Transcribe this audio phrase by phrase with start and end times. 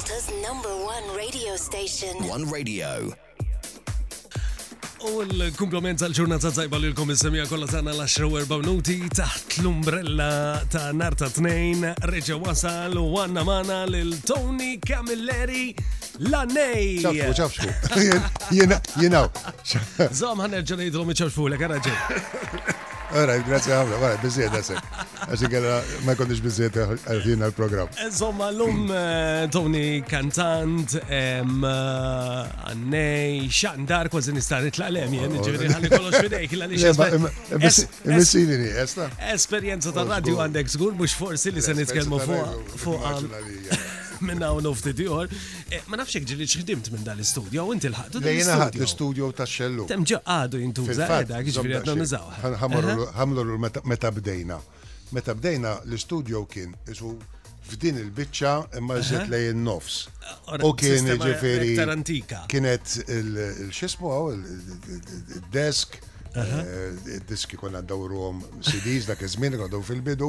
[0.00, 2.26] Malta's number one radio station.
[2.30, 2.88] One Radio.
[5.08, 8.32] U l-kumplament tal ġurnata tajba li l-kom semija kolla tana l-10
[8.62, 10.30] minuti taħt l-umbrella
[10.72, 11.84] ta' narta t-nejn
[12.14, 15.66] reġa wasal u għanna mana l-Tony Camilleri
[16.32, 16.96] la' nej.
[17.04, 18.20] ċafxu, ċafxu.
[18.56, 19.26] Jena, jena.
[20.16, 22.78] Zom ħanna ġanajdu l omi ċafxu l-għaraġi.
[23.10, 24.84] Ora, grazie għamla, għara, bizziet għasek.
[25.34, 27.88] Għaxi għalla, ma kondix bizziet għalfina eh, l-program.
[27.98, 36.20] Eh, insomma, lum eh, Tony Kantant, għannej, xandar, kważi nistar it-lalem, jen, ġivri għalli kollox
[36.28, 37.66] fidejk, għalli
[38.14, 39.04] Missinini, esta?
[39.34, 41.12] Esperienza ta' oh, radio għandek zgur, mux
[41.50, 42.18] li se nitkelmu
[42.76, 43.02] fuq
[44.24, 45.28] minna u nofti diħor.
[45.88, 48.18] Ma nafxek ġirri ċħidimt minn dal-studio, u inti l-ħat.
[48.22, 49.86] Lejna ħat l-studio ta' xellu.
[49.90, 52.32] Tem ġaqadu jintuża, għedha, kħiġviri għadna nizaw.
[53.18, 54.60] Ħamlu meta bdejna.
[55.16, 57.14] Meta bdejna l-studio kien, isu
[57.70, 60.02] f'din il-bicċa imma ġet lej nofs
[60.66, 61.76] U kien ġifiri.
[62.50, 66.00] Kienet il-xismu għaw, il-desk.
[66.30, 70.28] Eh, diski konna dawruhom CDs dak iż-żmien għadu fil-bidu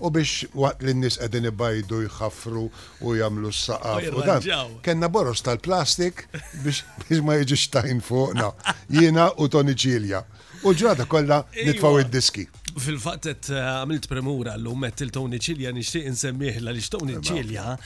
[0.00, 4.08] u biex waqt li n-nies qegħdin ibajdu jħaffru u jagħmlu s-saqaf.
[4.16, 6.22] U dan kellna boros tal-plastik
[6.64, 8.48] biex ma jiġix tajn fuqna.
[8.96, 10.22] Jiena u Toni Ċilja.
[10.64, 12.46] U ġrada kollha nitfaw id-diski.
[12.86, 17.76] Fil-fatt qed eh, għamilt premura l-lum qed il-Toni Ċilja nixtieq insemmih l-għaliex Toni Ċilja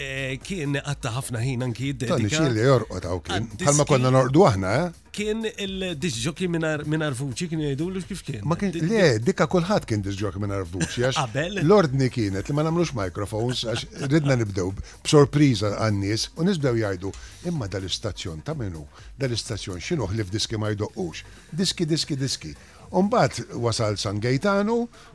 [0.00, 2.16] Eh, kien għatta ħafna ħin anki id-dedika.
[2.16, 3.48] Tani xilli jorqot għaw kien.
[3.60, 5.00] Għalma konna norqdu għahna, eh?
[5.12, 8.40] Kien il-disġoki minar vuċi kien jgħidu l kif kien.
[8.48, 11.20] Ma kien, le, dikka kullħat kien disġoki minar vuċi, għax.
[11.26, 11.60] Għabel.
[11.66, 17.12] L-ordni kienet li ma namlux mikrofons, għax ridna nibdew b-sorpriza għannis, u nisbdew jgħidu,
[17.52, 18.86] imma dal-istazzjon ta' minu,
[19.20, 19.76] dal-istazzjon
[20.14, 21.20] li f diski ma jdoqqux,
[21.52, 22.54] diski, diski, diski.
[22.56, 22.56] diski.
[22.92, 24.74] Umbat wasal San Gaetano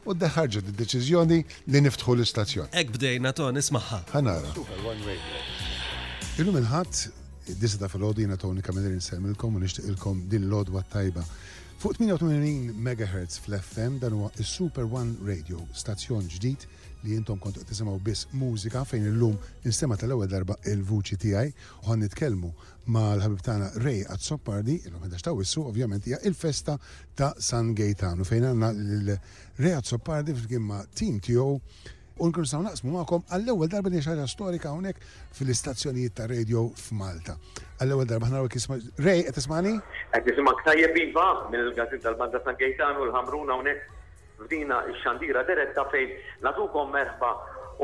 [0.10, 1.38] u d-deħarġa d-deċizjoni
[1.70, 4.00] li niftħu l istazzjon Ek bdejna ton, ismaħħa.
[4.16, 4.50] Ħanara.
[6.42, 7.04] Illum il-ħat,
[7.62, 11.22] disa ta' fil-ħodu jina toni kamen il-kom u nishtiqilkom din l-ħodwa tajba.
[11.78, 16.66] Fuq 88 MHz fl-FM dan huwa il-Super One Radio, stazzjon ġdijt
[17.04, 19.36] li jintom kont tisimaw biss mużika fejn illum
[19.70, 22.52] instema tal-ewwel darba il-vuċi tiegħi u nitkelmu nitkellmu
[22.94, 26.78] mal-ħabib tagħna Ray Soppardi, illum ħedax ta' wissu ovvjament hija il-festa
[27.16, 31.60] ta' San Gaetano fejn għandna l-Ray Soppardi fil-kien ma' tim u
[32.26, 34.98] unkun saw naqsmu maqom għall-ewel darba nix storika hawnhekk
[35.38, 37.38] fil-istazzjonijiet ta' radio f'Malta.
[37.78, 39.76] Għall-ewel darba għanna għu kisma Rej, qed ismani?
[40.16, 43.94] Qed isma' ktajjeb iva mill-gazin tal-Banda San Gejtanu l-ħamruna hawnhekk
[44.40, 46.12] f'dina xandira diretta fejn
[46.46, 47.32] nadukom merħba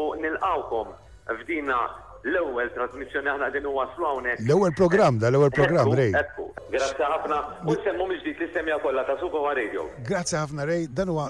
[0.02, 0.92] u nilqawkom
[1.40, 1.78] f'dina
[2.24, 4.46] l-ewwel trasmissjoni aħna din huwa hawnhekk.
[4.46, 6.14] L-ewwel programm da l-ewwel programm Rej.
[6.74, 9.90] Grazzi ħafna u semmu miġdid l-istemja kollha ta' War Radio.
[10.08, 11.28] Grazzi ħafna Rej, dan huwa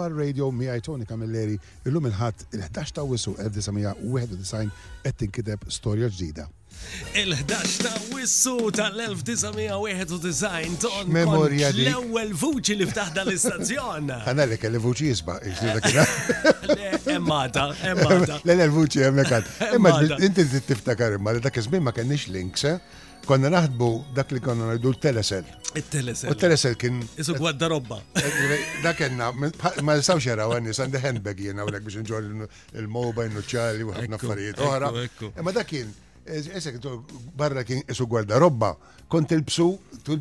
[0.00, 1.56] War Radio mi Tony Camilleri
[1.86, 4.74] illum il-ħadd il-11 ta' wisu 1991
[5.04, 6.48] qed tinkideb storja ġdida
[7.14, 14.10] il-11 ta' wissu tal-1991 ton memoria li l ewel vuċi li ftaħ dal-istazzjon.
[14.26, 15.78] Għanna li kelli vuċi jisba, jisba
[17.12, 18.34] Emmata, emmata.
[18.40, 19.44] L-vuċi emmekat.
[19.76, 19.88] Imma
[20.18, 22.76] inti tiftakar imma li dak iż-żmien ma kenniex links, eh?
[23.26, 25.44] konna naħdbu dak li konna najdu l-telesel.
[25.78, 26.28] Il-telesel.
[26.32, 26.94] U telesel kien.
[27.20, 27.98] Isu gwadda robba.
[28.82, 29.26] Dak enna,
[29.82, 32.22] ma nistawx jaraw għanni sandi handbag jena u biex nġor
[32.80, 34.86] il-mobile il-ċali, u għafna affarijiet oħra.
[35.36, 35.88] Imma dak kien
[36.24, 37.04] Esek, tu
[37.36, 38.76] barra kien su gwarda robba,
[39.10, 39.66] kon bsu
[40.06, 40.16] tu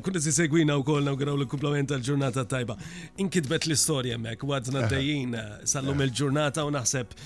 [0.04, 2.76] Kunna segwina u kolna u għraw l-kumplament għal-ġurnata tajba.
[3.24, 7.16] Inkidbet l-istoria mek, għadna d-dajjina, eh, sallum il-ġurnata u naħseb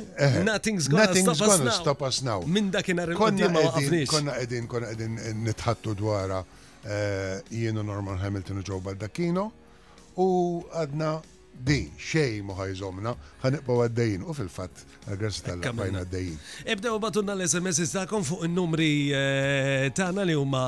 [0.48, 2.42] nothing's gonna stop us now.
[2.48, 3.66] Minn dakin għarri Konna
[4.40, 6.40] edin, konna edin eh, nitħattu dwara
[6.84, 9.50] eh, jienu Norman Hamilton u Joe Baldacchino
[10.20, 10.30] u
[10.72, 11.12] għadna
[11.60, 13.12] din xej muħajżomna,
[13.44, 14.72] ħanibqaw għaddejn u fil-fat
[15.12, 16.38] għagħas tal-għajn għaddejn.
[16.74, 20.64] Ibdew batunna l-SMS istakon fuq il-numri eh, tana li huma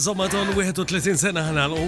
[0.00, 1.82] Zomaton 31 sena ħanalqu,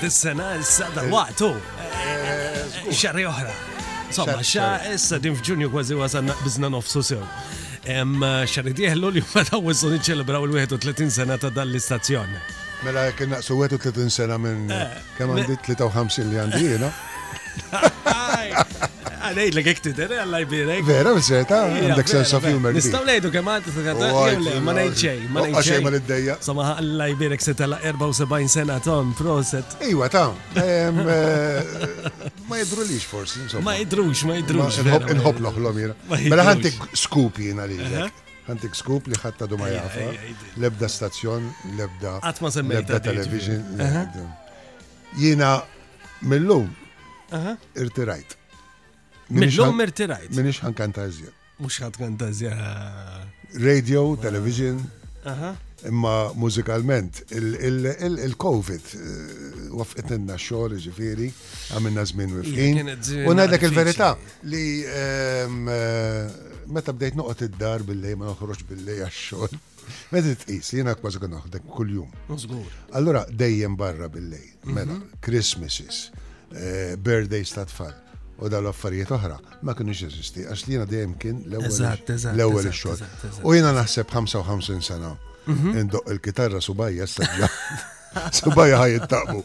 [0.00, 1.48] dis-sena issa dal-waqtu.
[1.52, 3.52] Eh, eh, xarri oħra.
[4.14, 7.20] Somma, xa issa din f'Ġunju kważi wasanna bizna nofsu sew.
[7.84, 12.32] Xarri diħlu li ma daw wissu niċċelebraw il-31 sena ta' dal-istazzjon.
[12.86, 14.88] Mela kien naqsu 31 sena minn eh,
[15.18, 16.92] kemm għandi 53 li għandi, no?
[19.28, 20.84] Għadejt l għek tider, għallaj bidek.
[20.88, 22.72] Vera, bċerta, għandek sens of humor.
[22.76, 25.80] Nistaw lejdu t ma nejċej, ma nejċej.
[25.82, 29.76] ma għallaj se 74 sena ton, proset.
[29.84, 30.30] Iwa, ta'
[30.62, 30.88] eh,
[32.48, 34.80] ma forsi, Ma jidrux, ma jidrux.
[35.18, 35.60] Nħob
[36.28, 37.78] Mela għantik skup jina li
[38.48, 40.06] Għantik skup li ħatta du ma jafa.
[40.56, 41.44] Lebda stazzjon,
[41.76, 42.14] lebda.
[42.24, 42.96] Għatma semmejta.
[42.96, 43.62] Lebda television.
[45.20, 45.58] Jina
[46.24, 46.70] mill-lum.
[48.04, 48.37] rajt.
[49.28, 50.30] Mill-lum irtirajt.
[50.36, 51.30] Minix ħan kantazja.
[51.62, 52.54] Mux ħan kantazja.
[53.64, 54.78] Radio, television.
[55.86, 61.28] Imma mużikalment, il-Covid eh, waffqitna xogħol ġifiri,
[61.76, 62.80] għamilna żmien wifqin.
[63.28, 64.08] U ngħidlek il-verità
[64.50, 66.32] li eh,
[66.72, 69.60] meta bdejt noqgħod id-dar billej ma noħroġ billej għax-xogħol.
[70.12, 72.10] Meta tqis, jiena kważi kien noħdek kuljum.
[72.98, 75.12] Allura dejjem barra billej, mela, mhm.
[75.24, 76.08] Christmases,
[76.58, 77.94] eh, birthdays ta' tfal
[78.38, 83.44] u daw l-affarijiet oħra ma kienu jeżisti għax li jena dejjem kien l-ewwel ix-xogħol.
[83.48, 85.12] U jena naħseb 55 sena
[85.48, 85.78] mhm.
[85.82, 87.50] indoq il-kitarra subajja s-sabja.
[88.34, 89.42] Subajja ħaj jittaqbu.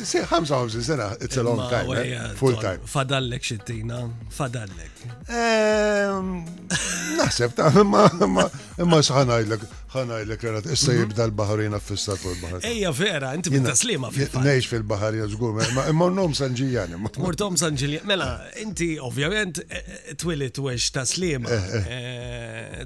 [0.00, 2.16] 55 sena, it's a long time, eh?
[2.38, 2.80] full time.
[2.88, 3.98] Fadallek xittina,
[4.32, 5.02] fadallek.
[7.20, 9.66] Naħseb ta' imma sħanajdlek,
[10.00, 11.02] ħana il għarat, issa mhm.
[11.02, 15.26] jibda l baharin fissat fuq il baharin Eja vera, inti minn taslima fil Nejx fil-baharina
[15.30, 16.98] zgur, imma nom sanġiljani.
[17.22, 18.28] Murtom sanġiljani, mela,
[18.62, 21.46] inti ovvjament eh, eh, twili twex taslim.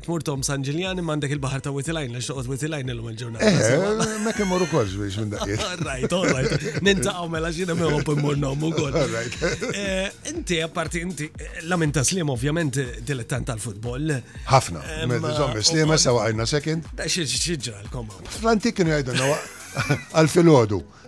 [0.04, 4.18] Tmurtom sanġiljani mandek il-bahar ta' eh, Witilajn, lex toqgħod Witilajn l-lum il-ġurnata.
[4.24, 5.64] Ma kemm morru kolx biex minn daqiet.
[5.90, 6.68] Rajt, all right.
[6.84, 9.76] Nintaqgħu mela xina me meħob immur nom ukoll.
[10.34, 11.28] Inti apparti inti
[11.68, 14.14] la minn taslima ovvjament dilettant tal-futbol.
[14.50, 14.84] Ħafna,
[15.40, 16.99] zombi, slima sawa għajna second.
[17.00, 18.12] Ta' xieġra l-komma.
[18.28, 20.80] Franti kienu jgħidu għal-filodu.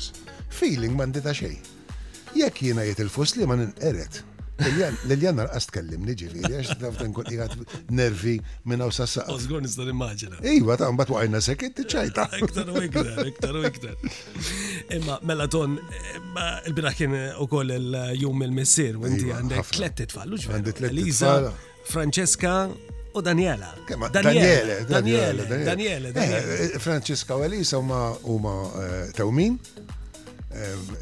[0.00, 0.12] status.
[0.48, 1.58] Feeling man dita xej.
[2.34, 4.22] Jekk jiena jiet il-fus li ma ninqeret.
[5.08, 7.56] Liljan narqas tkellimni ġifiri, għax taf nkun jgħat
[7.90, 8.36] nervi
[8.70, 9.24] minn hawn sassa.
[9.34, 10.38] Ożgur nistan immaġina.
[10.46, 11.40] Iva, ta' għajna waqajna
[11.74, 12.26] t ċajta.
[12.40, 14.08] Iktar u iktar, iktar u iktar.
[14.94, 15.74] Imma ton,
[16.68, 20.90] il bina kien ukoll il-jum il-missier, u inti iva, għandek tlet tfal, Għandi tlet.
[20.94, 21.34] Eliza,
[21.90, 22.54] Francesca
[23.14, 23.74] u Daniela.
[24.12, 26.08] Daniele, Daniele, Daniele.
[26.14, 29.58] Eh, eh, Francisca u Elisa huma eh, tawmin.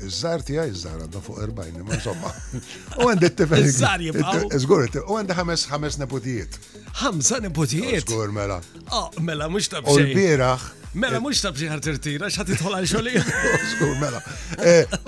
[0.09, 2.31] Iż-żar tiegħi iż-żar għandha fuq 40, ma insomma.
[3.03, 3.67] U għandi t-tifel.
[3.69, 5.03] Iż-żar jibqgħu.
[5.05, 6.57] u għandi ħames ħames nepotijiet.
[7.03, 8.07] Ħamsa nepotijiet.
[8.07, 8.57] Żgur mela.
[8.89, 9.93] Oh, ah, mela mux tabxie.
[9.93, 13.13] U l birax Mela mhux ta' bxi ħartirtira, x'ħad titħol għal xogħol.
[13.75, 14.21] Żgur mela.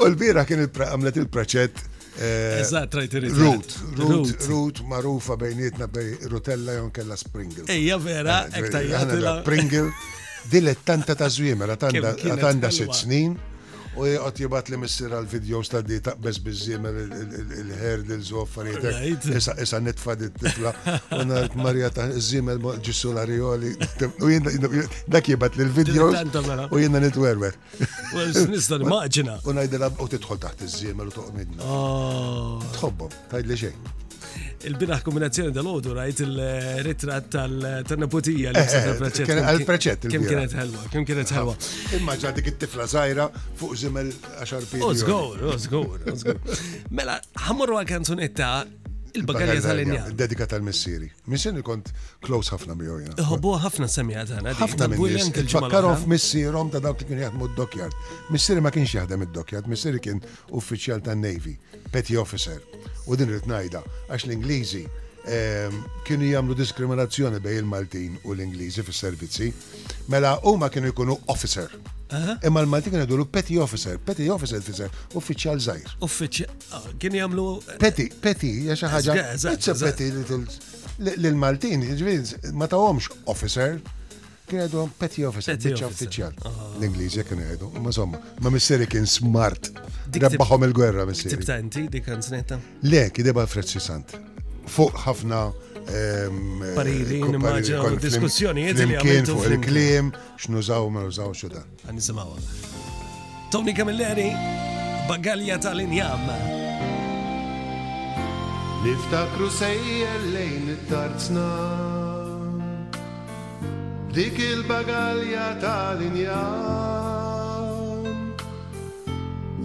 [0.01, 1.83] U l birax kien għamlet il praċet
[2.19, 7.65] Eh, Eżat, rajt Root, root, root marufa bejnietna bej rotella jon kella Springle.
[7.69, 9.01] Eja vera, eh, ektajja.
[9.01, 9.89] Eh, Pringle,
[10.51, 13.35] dilettanta ta' zwimmer, għatanda sitt snin.
[13.95, 19.27] U jgħat jibat li missir għal-videos ta' di ta' bez bizzim il-herdils u għaffariet.
[19.33, 20.73] Issa nitfa di t-tifla.
[21.21, 23.71] Unna Marja ta' zimel ġissu la rioli.
[24.19, 24.83] U jgħin
[25.15, 26.25] dak jibat li l-videos.
[26.75, 27.55] U jgħin nitwerwer.
[28.11, 29.39] U nista' maġina.
[29.47, 31.69] U najdela u titħol taħt iż-zimel u toqmidna.
[31.71, 32.59] Oh.
[32.75, 33.95] Tħobbom, tajd li xejn
[34.69, 40.09] il-binaħ kombinazzjoni dal-ħodu, rajt il-ritrat tal-nepotija li eh, Kien għal-preċet.
[40.11, 41.57] Kem kienet ħelwa, kem kienet ħelwa.
[41.57, 43.29] Ah, imma dik it-tifla zaħira
[43.63, 44.11] fuq zimel
[44.41, 44.87] għaxar pili.
[44.89, 46.65] Ozgur, ozgur, ozgur.
[46.91, 48.51] Mela, ħamurru għal kanzunetta
[49.17, 50.09] il-bagalja tal-inja.
[50.13, 51.09] Dedika tal-missiri.
[51.31, 51.91] Missiri kont
[52.25, 53.15] close ħafna mi jena.
[53.23, 54.49] Iħobu ħafna semija dan.
[54.59, 57.95] ħafna minn Fakkarom f-missirom ta' dawk li kien jaħdmu d-dokjard.
[58.35, 61.57] Missiri ma kienx jaħdem id-dokjard, missiri kien uffiċjal tan-Navy,
[61.95, 62.59] petty officer.
[63.07, 64.85] U din rrit najda, għax l-Ingliżi
[65.25, 65.73] Ehm,
[66.05, 69.47] kienu jagħmlu diskriminazzjoni bej il-Maltin u l-Ingliżi fis-servizzi,
[70.13, 71.71] mela huma kienu jkunu officer.
[72.47, 75.95] Imma l-Maltin kienu jgħidu petty officer, petty officer fisser uffiċjal zaħir.
[76.05, 79.17] Uffiċjal ah, kienu jagħmlu eh, Petty, petty, hija xi ħaġa.
[79.81, 80.11] petty
[81.01, 81.81] l maltin
[82.55, 83.81] ma tawhomx officer,
[84.47, 86.37] kien għedu petty officer, bitċa uffiċjal.
[86.45, 86.61] Ah.
[86.79, 89.73] L-Ingliżi kien għedu, ma somma, ma misseri kien smart.
[90.15, 91.33] Rabbaħom il-gwerra misseri.
[91.39, 92.61] Tibtanti, dik għanznetta?
[92.93, 94.19] Le, kideba frezzisant
[94.71, 95.39] fuq ħafna
[95.85, 98.87] ehm, pariri, eh, nimmaġina diskussjonijiet li
[99.29, 100.07] fuq il-klim,
[100.53, 100.61] ma
[103.55, 104.31] Tony Camilleri,
[105.09, 106.25] bagalja tal-injam.
[108.85, 111.51] Niftakru sejjer lejn it-tarzna
[114.15, 118.07] Dik il-bagalja tal-injam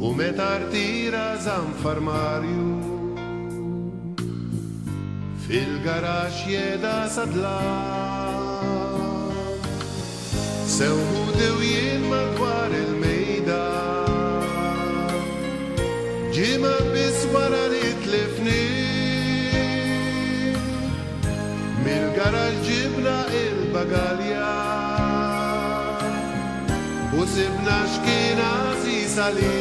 [5.48, 7.56] fil-garax jeda sadla.
[10.76, 13.62] Sewmu dewjien madwar il-mejda,
[16.36, 18.66] ġima bis wara li tlifni.
[21.86, 24.50] Mil-garax ġibna il-bagalja,
[27.16, 28.52] u sibna xkina
[28.84, 29.56] zisali.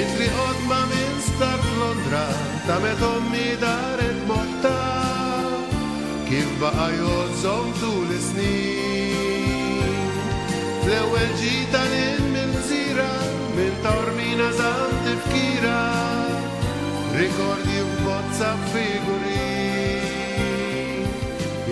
[0.00, 0.28] Itri
[2.66, 4.74] ta' metommi daret motta
[6.28, 10.02] kif baqa jozzom tul snin
[10.82, 13.08] Fl-ewel ġita lil mil-zira
[13.56, 15.78] minn tormina zan tifkira
[17.18, 19.96] rikordi f'bozza figuri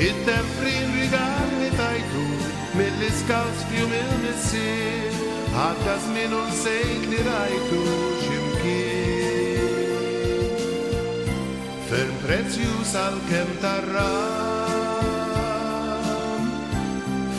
[0.08, 2.24] it-temprin rigal li tajtu
[2.80, 5.20] mill-iskaws fjum il-missir
[5.60, 7.82] ħatta zminu sejt li rajtu
[8.26, 8.47] xim
[12.04, 12.72] il-prezju
[13.06, 16.44] al kem tarram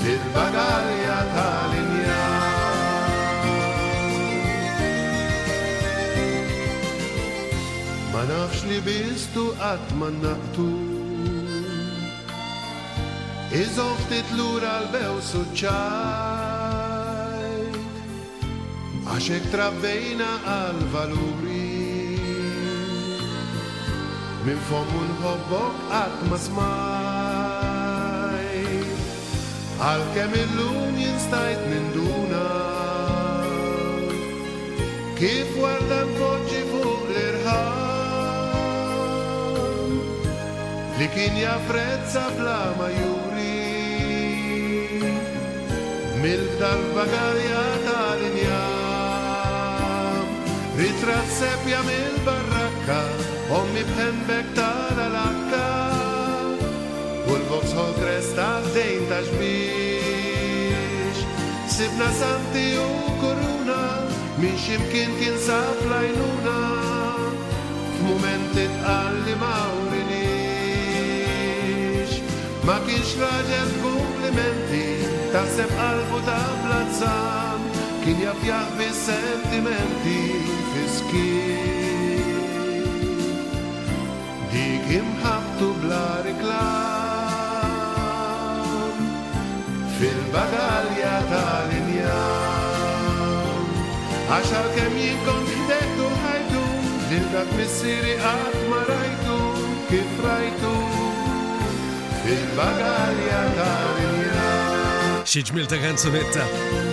[0.01, 2.31] fil-bagarja tal-inja.
[8.11, 10.67] Ma nafx li bistu għat ma naqtu
[13.59, 17.59] Iżof titlur għal-bew suċċaj
[19.09, 20.27] Għaxek trabbejna
[20.59, 21.58] al valuri
[24.39, 28.51] Min fomun hobbok għat ma smaj
[29.87, 32.39] Għal kem illum jinstajt ninduna
[35.19, 39.91] Kif wardan poġi fuq l-irħam
[41.01, 45.03] Li kien jafrezza bla ma juri
[46.23, 47.03] Mil darba
[50.79, 53.03] Ritrat sebja mill-barrakka
[53.51, 61.17] Ommi b'hembek tara lakka, akka U l-Vauxhall Crest għaddejn ta' xbix
[61.75, 62.81] Sibna santi u
[63.19, 63.81] kuruna
[64.39, 66.55] Min ximkien kien saf lajnuna
[68.07, 72.11] Momentit itqalli mawrinix
[72.71, 74.85] Ma kienx raġel komplimenti
[75.35, 77.48] Taħseb albu ta' blazzar
[78.03, 80.19] kien jafjaq bi sentimenti
[80.71, 81.29] fiski.
[84.51, 88.93] Dik imħabtu bla reklam
[89.97, 93.63] fil-bagalja tal-injam.
[94.37, 96.63] Għaxar kem jinkon ħdettu ħajtu,
[97.13, 99.39] lil-dak missiri għat marajtu
[99.91, 100.73] kif rajtu
[102.21, 104.08] fil-bagalja tal-injam
[105.29, 106.41] xi ġmil ta' kanzunetta.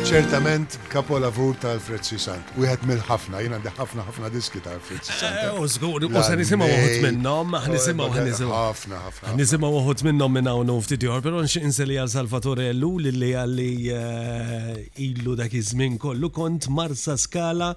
[0.06, 2.50] Ċertament kapolavur ta' Alfred Sisant.
[2.60, 5.38] Wieħed mill-ħafna, jien għandi ħafna ħafna diski ta' Alfred Sisant.
[5.38, 8.50] U eh, oh, żgur, u se nisimgħu waħud minnhom, ħanisimgħu oh, ħanisimgħu.
[8.50, 9.30] Eh, ħafna ħafna.
[9.30, 13.70] Ħanisimgħu waħud minnhom minn hawn ftit ieħor, però inseli għal Salvatore Ellu li għalli
[14.02, 17.72] eh, illu dak iż-żmien kollu kont Marsa Skala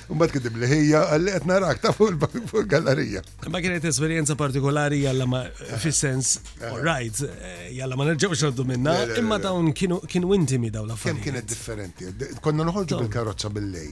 [0.09, 3.23] Umbat kittib li ħejja għalli għetna narak ta' fuq il-gallerija.
[3.53, 5.73] Ma kienet esperienza partikolari jalla ma eh.
[5.83, 6.71] fis-sens eh.
[6.85, 11.19] right eh, jalla ma nerġaw xaddu minna, imma ta' dawn kienu intimi daw la fuq.
[11.25, 12.11] kienet differenti.
[12.45, 13.91] Konna noħorġu bil karotza bil-lej.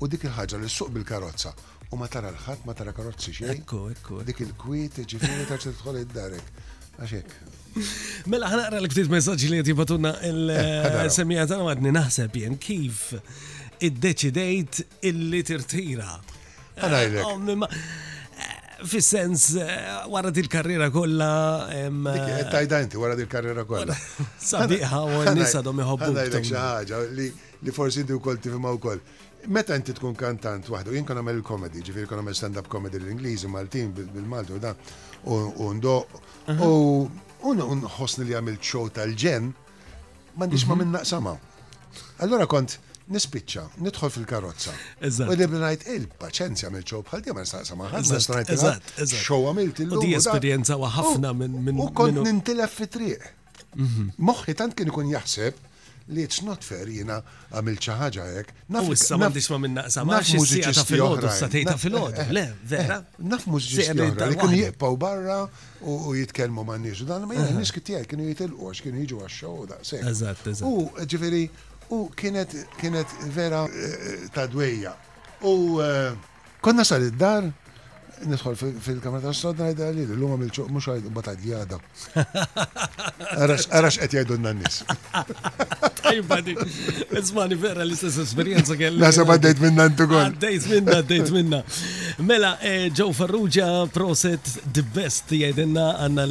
[0.00, 1.54] U dik il ħagġa li suq bil karotza
[1.92, 3.50] u ma tara l ħat ma tara karotzi xie.
[3.54, 4.22] Ekku, ekku.
[4.26, 6.56] Dik il-kwiet ġifieri ta' tidħol id-darek.
[6.94, 7.38] Għaxek,
[8.30, 13.08] Mela ħana għara l-ftit messagġi li jtibatunna eh, il l-semmija tagħna għadni naħseb jen kif
[13.82, 16.14] id-deċidejt illi tirtira.
[16.78, 17.48] Għanajlek.
[17.50, 17.80] Eh,
[18.44, 18.52] eh,
[18.90, 19.48] fis-sens,
[20.12, 21.32] wara l karriera kolla.
[22.52, 23.94] Tajda inti, wara l karriera kolla.
[24.52, 29.02] Sabiħa u n-nisa dom Għana Għanajlek xaħġa li forsi di u kol fima u koll.
[29.50, 33.50] Meta inti tkun kantant waħdu, jien kon għamil komedi, ġifir kon għamil stand-up komedi l-Ingliżi,
[33.52, 34.06] Maltin, bil
[34.56, 34.70] u da,
[35.28, 35.98] u ndo,
[36.48, 36.72] u
[37.50, 39.50] unħosni li għamil show tal-ġen,
[40.34, 40.78] nix ma mhm.
[40.82, 41.36] minna sama.
[42.24, 42.78] Allora kont
[43.12, 44.72] nispiċċa, nidħol fil-karozza.
[45.28, 49.92] U li bnajt il-paċenzja mill xow bħal ma nistaqsa ma ħadd nistaqsajt xow għamilt il
[49.92, 51.76] U di esperjenza ħafna minn.
[51.76, 53.30] U kont nintilef fit triq.
[53.74, 54.08] Mhm.
[54.24, 55.60] Moħħi tant kien ikun jaħseb
[56.08, 57.16] li it's not fair jina
[57.56, 58.50] għamil ċaħġa jek.
[58.74, 62.42] Naf issa ma disma minna sama xissija ta' fil-ħodu, statejta eh, eh, fil-ħodu, eh, le,
[62.72, 62.98] vera.
[63.24, 65.38] Naf mużġisti oħra, li kienu jibbaw barra
[65.88, 69.80] u jitkelmu ma' nix, dan ma' jgħin nix kittijaj, kienu jitilqu, kienu jiġu għaxxaw, da'
[69.80, 70.10] sekk.
[70.12, 70.68] Eżatt, eżatt.
[70.68, 71.44] U ġiveri,
[71.96, 73.64] u kienet vera
[74.36, 74.92] ta' dwejja.
[75.48, 75.54] U
[76.64, 77.48] konna sal id-dar,
[78.24, 81.78] Nidħol fil-kamra ta' s-sodna għajda li l-lum għamil ċuq mux għajdu batad għada.
[83.34, 84.84] Għarax għet jgħidu n-nannis.
[86.04, 86.52] Għajbadi,
[87.16, 89.00] izmani vera l-istess esperienza kelli.
[89.02, 91.60] Nasa baddejt minna n Għaddejt minna, għaddejt minna.
[92.28, 92.50] Mela,
[92.94, 96.26] ġo eh, Farrugia, proset the best jgħidinna għanna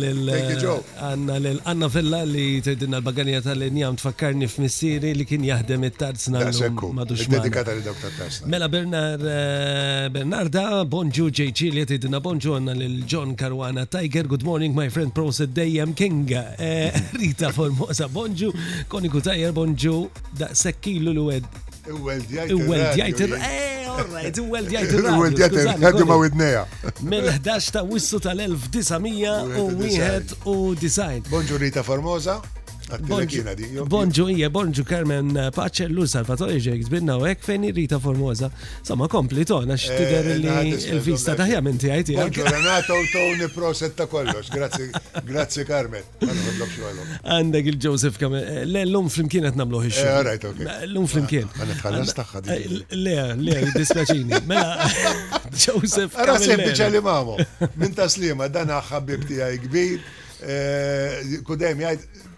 [1.36, 7.26] l-Anna eh, Vella li tgħidinna l-baganija tal-injam tfakkarni f-missiri li kien jaħdem it-tarzna l-madux.
[7.34, 8.10] Dedikata li dawk
[8.54, 15.10] Mela, eh, Bernarda, bonġu ġejġi li jtidina bonġonna l-John Caruana Tiger, good morning my friend
[15.18, 16.30] Proset Dejem King,
[16.62, 18.52] eh, Rita Formosa, bonġu,
[18.92, 19.96] koniku Tiger, bonġu,
[20.38, 21.48] da sekkilu l-wed.
[21.96, 24.42] Uweldjajt il-right, uweldjajt il-right.
[24.44, 26.62] Uwel il-ħeddu ma widneja.
[27.04, 31.22] Mill-11 ta' wissu tal-1900 u wieħed u design.
[31.30, 32.40] Bonġu Rita Formosa.
[33.88, 38.50] Bonġu, ija, bonġu Carmen eh, Pace, l Salvatore Ġek, zbinna u ek fejn irrita formosa.
[38.84, 42.18] Samma, kompli tona, eh, xtider eh, il-vista taħja minn ti għajti.
[42.20, 44.52] Bonġu, Renato, u toni proset ta' kollox.
[44.52, 44.90] Grazie,
[45.30, 46.04] grazie Carmen.
[47.24, 48.66] Għandeg il-Joseph Kamen.
[48.68, 50.04] Le, l-lum flimkienet namlu ħiċ.
[50.90, 51.48] L-lum flimkien.
[52.92, 54.44] Le, le, dispjaċini.
[54.50, 54.90] Mela,
[55.64, 57.40] Joseph Għara sempliċa li mamu.
[57.80, 60.06] Minn taslima, dan ħabib ti għaj kbir.
[61.48, 62.32] Kudem jgħajt,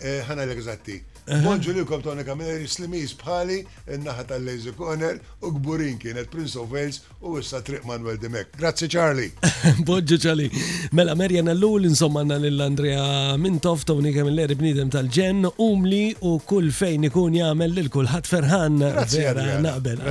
[0.00, 3.58] eh, hát analizzati Bonġu li kom tonika minn slimis bħali,
[4.00, 8.54] naħa tal-Lazy Corner u gburin kienet Prince of Wales u issa Triq Manuel Dimek.
[8.56, 9.28] Grazzi Charlie.
[9.86, 10.48] Bonġu Charlie.
[10.96, 13.04] Mela Marjana Lul, insomma għanna l-Andrea
[13.42, 18.80] Mintof, tonika minn l-eri bnidem tal-ġen, umli u kull fejn ikun jgħamil l-kulħat ferħan.
[19.18, 20.06] Vera, naqbel.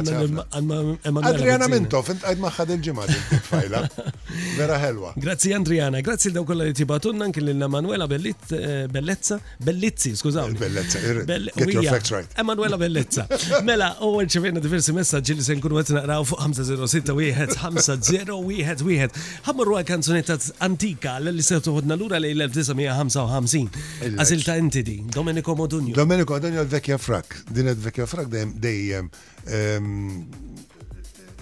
[1.31, 3.83] Adriana Mintof, int għajt maħħad il-ġimad il-fajla.
[4.59, 5.15] Vera ħelwa.
[5.17, 10.53] Grazzi Andriana, grazzi l-daw kolla li tibatunna, kien l-Manuela eh, Bellezza, Bellizzi, skużaw.
[10.59, 12.25] Bellezza, Get your facts right.
[12.39, 13.27] Emanuela Bellezza.
[13.65, 19.11] Mela, u rċevina diversi messagġi li se nkunu għet naqraw fuq 506-1-501-1.
[19.47, 20.35] Ħammurru għal kanzunetta
[20.67, 23.55] antika l li se tuħodna l-ura li l-1955.
[24.21, 24.83] Azilta inti
[25.17, 25.93] Domenico Modugno.
[25.97, 27.29] Domenico Modugno l-vekja frak.
[27.51, 29.05] Din l-vekja frak dejjem
[29.45, 29.85] ehm, ehm,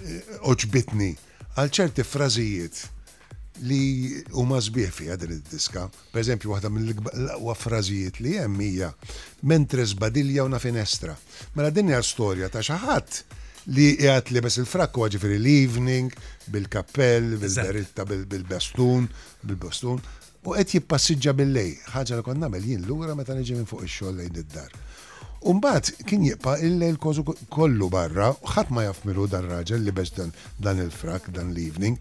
[0.04, 1.10] eh, oċbitni
[1.56, 2.76] għal ċerti frażijiet
[3.64, 5.86] li huma mażbieħ fiha din id-diska.
[6.12, 8.90] Pereżempju waħda mill-aqwa frażijiet li hemm hija
[9.50, 11.16] mentres badilja una finestra.
[11.54, 13.20] Mela din hija storja ta' xi ħadd
[13.76, 16.12] li jgħat li bes il-frakku għagġifiri l-evening,
[16.52, 19.08] bil-kappell, bil-beritta, bil-bestun,
[19.42, 20.02] bil-bestun,
[20.46, 24.42] u għet jippassiġġa bil-lej, ħagġa li konna jien l-ura meta neġi minn fuq il-xol lejn
[24.44, 24.70] id-dar.
[25.50, 31.30] Umbat kien jibqa il-lejl kollu barra, ħat ma jafmiru dan raġel li bes dan il-frak,
[31.34, 31.98] dan l-evening,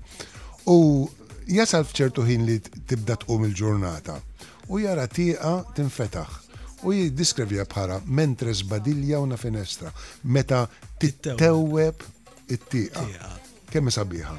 [0.69, 1.09] u
[1.47, 2.55] jasal fċertu ħin li
[2.89, 4.17] tibda tqum il-ġurnata
[4.69, 6.41] u jara tieqa tinfetaħ
[6.85, 9.89] u jiddiskrivja bħala mentres badilja una finestra
[10.23, 10.65] meta
[11.01, 12.03] tittewweb
[12.51, 13.01] it-tieqa.
[13.73, 14.35] Kemm sabiħa.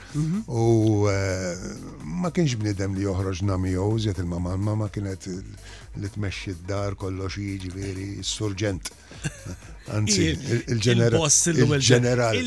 [0.46, 2.56] U ma kienx mhm.
[2.56, 8.92] eh, bnidem li joħroġ namijow, żiet il-mama, mama kienet li tmexxi d-dar kollox jiġifieri s-surġent.
[9.90, 10.28] Anzi,
[10.70, 11.18] il-ġenerali.
[11.26, 12.42] Il-ġenerali.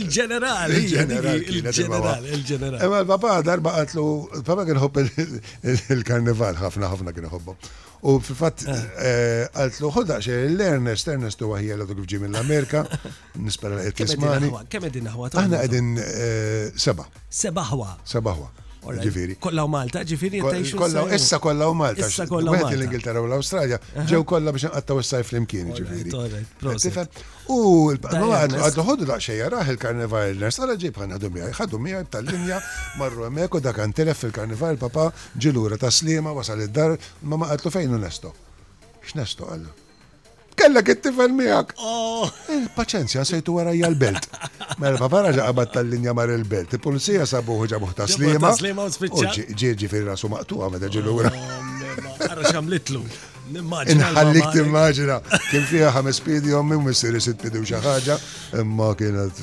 [0.77, 1.49] Il-ġenerali.
[1.49, 4.03] Il-ġenerali ma l-papa darba għatlu,
[4.41, 7.55] l-papa kien hobb il-karnival, ħafna ħafna kien hobbo.
[8.03, 8.81] U fil-fat eh.
[9.09, 12.83] eh, għatlu, ħodda xe, l-Ernest, Ernest u għahija l-għadu kif ġim amerika
[13.39, 15.31] nispera l-għed Kemm edin ħwa?
[15.33, 17.07] Aħna edin eh, seba.
[17.31, 17.95] Sebaħwa.
[18.03, 18.51] Sebaħwa.
[18.91, 19.35] Ġifiri.
[19.39, 20.41] Kollaw Malta, ġifiri.
[20.75, 22.07] Kollaw, issa kollaw Malta.
[22.07, 22.75] Issa kollaw Malta.
[22.75, 23.77] l-Ingilterra u l-Australia,
[24.09, 26.13] ġew kollaw biex għattaw s sajf l-imkien, ġifiri.
[27.53, 32.57] U għaddu ħoddu daqxejja raħ il-karnival l-ners, għala ġib ħanħadu miħaj, ħaddu miħaj tal-linja,
[32.99, 37.71] marru emmek u dak telef il-karnival, papa ġilura ta' slima, wasal id-dar, ma ma għatlu
[37.79, 38.33] fejn unesto.
[39.05, 39.79] X'nesto għallu?
[40.55, 41.73] kellek it-tifel miegħek.
[42.55, 43.25] Il-paċenzja oh.
[43.25, 44.27] eh, sejtu wara l-belt.
[44.81, 46.73] Mela papara għabat tal-linja mar il-belt.
[46.77, 48.53] Il-pulizija sabuħu ġabuħ slima.
[48.93, 51.31] Ġieġi fil rasu maqtuħa meta ġilu oh, wara.
[53.53, 55.17] Inħallik timmaġina.
[55.49, 58.15] Kien fija ħames pidi jommi u missieri sitt pidi u xaħġa,
[58.63, 59.41] imma kienet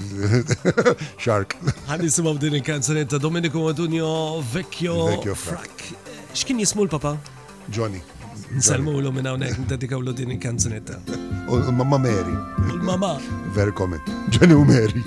[1.20, 1.54] xark.
[1.88, 4.12] Għan nisimaw din il-kanzunetta Domenico Madunio,
[4.54, 4.96] Vecchio.
[5.34, 5.36] frak.
[5.44, 5.86] Frack.
[5.94, 7.18] Eh, x'kien jismu l-papa?
[7.70, 8.00] Johnny.
[8.58, 10.94] Salmo Nsalmuhom mena hawnhekk niddedikawlu din il-kanzunetta.
[11.48, 12.34] U mamma Mary.
[12.58, 13.20] U l-mamma.
[13.54, 14.00] Very common.
[14.30, 15.04] Ġeni u Mary.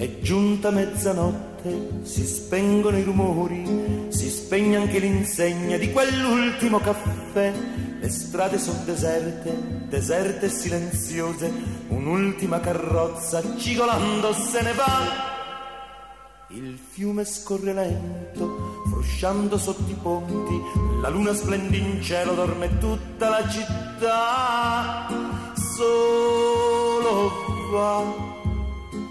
[0.04, 3.64] È giunta mezzanotte, si spengono i rumori,
[4.08, 9.50] si spegne anche l'insegna di quell'ultimo caffè le strade son deserte,
[9.90, 11.52] deserte e silenziose,
[11.88, 16.46] un'ultima carrozza cigolando se ne va.
[16.48, 20.58] Il fiume scorre lento, frusciando sotto i ponti,
[21.02, 25.06] la luna splende in cielo, dorme tutta la città.
[25.76, 27.30] Solo
[27.70, 27.96] va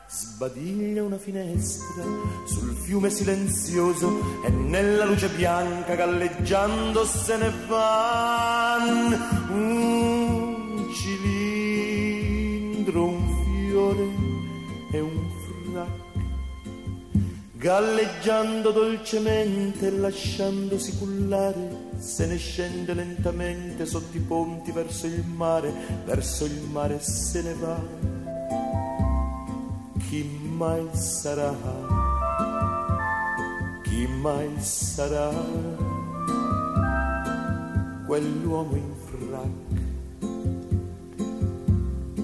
[0.10, 2.04] Sbadiglia una finestra
[2.48, 8.78] sul fiume silenzioso e nella luce bianca galleggiando se ne va
[9.52, 14.04] un cilindro, un fiore
[14.94, 15.41] e un fiore.
[17.62, 25.72] Galleggiando dolcemente e lasciandosi cullare, se ne scende lentamente sotto i ponti verso il mare,
[26.04, 27.80] verso il mare se ne va.
[30.10, 30.24] Chi
[30.56, 31.54] mai sarà?
[33.84, 35.30] Chi mai sarà?
[38.08, 39.80] Quell'uomo in frac.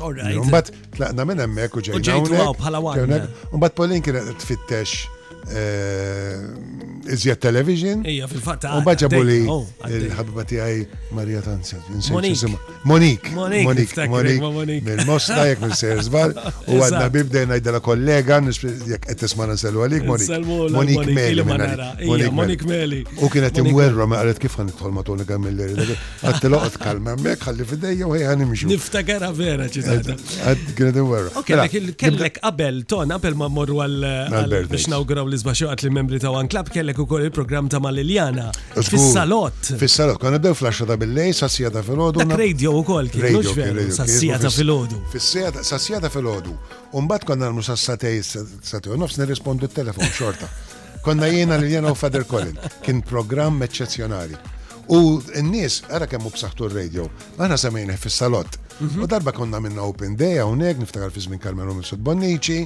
[0.00, 0.36] All right.
[0.38, 2.08] Umbat tlaqna minn hemmhekk u ġejna.
[2.08, 3.20] Ġejna bħala wara.
[3.54, 5.04] Umbat Paulin kienet tfittex
[5.52, 8.00] Eh, iżjed television.
[8.08, 8.72] Ija, fil-fatta.
[8.78, 10.78] U bħadġabu li oh, il-ħabba tijaj
[11.12, 11.84] Marija Tanzet.
[12.14, 12.48] Monique.
[12.84, 13.30] Monique.
[13.34, 14.38] Monique.
[14.40, 14.80] Monique.
[14.86, 16.32] mil mosta jek mil-Serzbar.
[16.72, 18.38] U għadna bibdejn għajdela kollega,
[18.88, 20.40] jek għed tismana nsellu għalik, Monique.
[20.72, 21.44] Monique Meli.
[22.32, 23.02] Monique Meli.
[23.20, 25.84] U kienet imwerra, ma għalet kif għan tħol matun għam mill
[26.24, 28.72] għat kalma mek, għalli fideja u għaj nimxu.
[28.72, 30.16] Niftakara vera ċitata.
[30.54, 31.36] Għad kienet imwerra.
[31.36, 36.20] Ok, mela, kellek qabel, ton, qabel ma morru għal biex nawgraw l-izbaxu għat li membri
[36.22, 38.48] ta' One Club kellek u koll il-program ta' mal-Liljana.
[38.78, 39.72] Fissalot.
[39.80, 42.22] Fissalot, konna bdew flasġa ta' billej, sassija ta' fil-ħodu.
[42.22, 43.40] Dak radio u koll, kien
[43.92, 45.02] sassija ta' fil-ħodu.
[45.64, 46.54] Sassija ta' filodu.
[47.00, 50.48] Umbat konna l-mu sassatej, sassatej, u nofs nirrispondu t-telefon xorta.
[51.04, 52.54] Konna jena Liljana u Fader Colin.
[52.84, 54.38] Kien program eccezjonali.
[54.94, 54.98] U
[55.40, 57.06] n-nis, għara kemmu b'saħtu r-radio,
[57.40, 58.60] għana samajna fis-salot.
[58.82, 59.06] U mhm.
[59.08, 62.62] darba konna minna open day, għonek, niftakar fizmin Karmen Romil Sud Bonnici,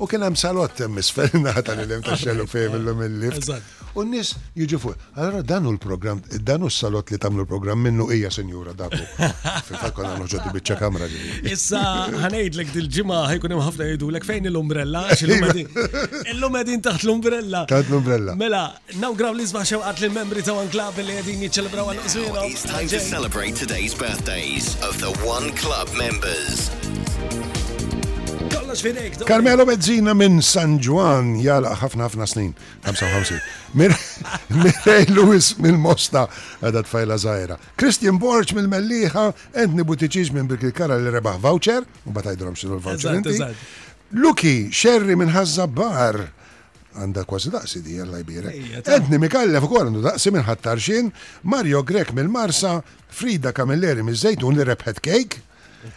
[0.00, 3.50] U kien hemm salott hemm isfelna ta' li ta' xellu fejn illum il-lift.
[3.92, 4.96] U n nis jiġu fuq.
[5.12, 8.96] Allora dan hu l-programm, dan hu s-salott li tagħmlu l-programm minnu hija sinjura dabu.
[9.66, 11.08] Fil-fatt konna noġġodu biċċa kamra.
[11.52, 11.82] Issa
[12.22, 15.26] ħanejdlek dil-ġimgħa ħajkun hemm ħafna jgħidulek fejn l-umbrella għax
[16.32, 17.64] illum qegħdin taħt l-umbrella.
[17.74, 18.38] Taħt l-umbrella.
[18.40, 18.64] Mela,
[19.04, 22.48] naw graw li żbaħ xewqat lill-membri ta' One Club li qegħdin jiċċelebraw għal-qiswira.
[22.48, 26.70] It's time to celebrate today's birthdays of the One Club members.
[29.26, 32.50] Carmelo Mezzina minn San Juan, jala, ħafna ħafna snin,
[32.86, 33.40] 55.
[33.78, 36.26] Mirej Lewis minn Mosta,
[36.62, 37.56] għadat fajla zaħira.
[37.78, 39.24] Christian Borch minn Melliħa,
[39.64, 43.58] Entni Butiċiġ minn Kara li rebaħ voucher, u batajdrom xinu l-voucher.
[44.22, 46.20] Luki, Sherry minn Hazzabbar,
[47.00, 48.54] għanda kważi daqsi di għalla jbire.
[48.86, 51.10] Edni Mikallef u għandu daqsi minn ħattarxin,
[51.50, 52.78] Mario Grek mill-Marsa,
[53.10, 55.42] Frida Kamilleri mill-Zejtun li rebħet cake,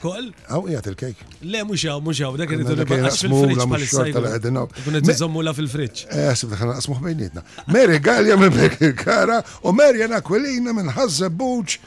[0.02, 0.30] Koll?
[0.48, 1.24] Għaw jgħat il-kejk.
[1.52, 4.54] Le, mux għaw, mux għaw, dak irridu nibqax fil-friċ pal-sajda.
[4.86, 6.06] Kuna t-zommu la fil-friċ.
[6.14, 7.44] Għasib eh, daħna asmuħ bejnietna.
[7.76, 11.80] Mary Galja minn Bekir Kara u Mary Aquilina minn Hazza Buċ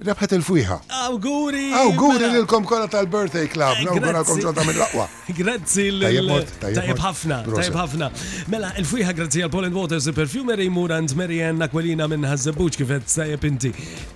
[0.00, 0.76] Rebħet il-fwiħa.
[1.04, 1.72] Awguri!
[1.76, 2.36] Awguri mela.
[2.40, 3.80] l-kom kolla tal-Birthday Club.
[3.82, 5.04] Eh, Awguri l-kom ġodda mill-laqwa.
[5.36, 7.40] Grazzi l-tajib ħafna.
[7.44, 8.08] Tajib ħafna.
[8.48, 13.12] Mela, il-fwiħa grazzi għal-Poland Waters il mur and Mary Ann Aquilina minn Hazzabuċ kif għed
[13.12, 13.72] tajib inti.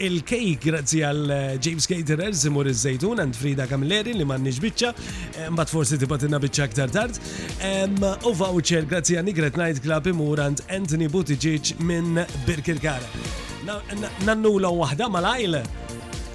[0.09, 4.93] Il-kejk grazzi għal-James eh, Caterers mur iż-żejtun and Frida Kamilleri li man bicċa.
[5.37, 7.21] Eh, Mbat forsi tibatina bicċa ktar tard.
[8.25, 13.53] U voucher grazzi għal Nigret Night Club mur and Anthony Buttigieg minn Birkirkara.
[14.35, 15.63] لو واحدة ملايلة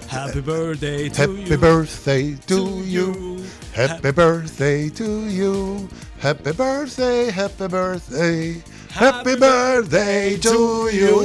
[0.09, 3.39] هابي بيرثداي تو you
[3.77, 5.89] Happy birthday to you Happy birthday to you
[6.25, 8.61] Happy birthday, happy birthday
[8.93, 11.15] Happy birthday to you!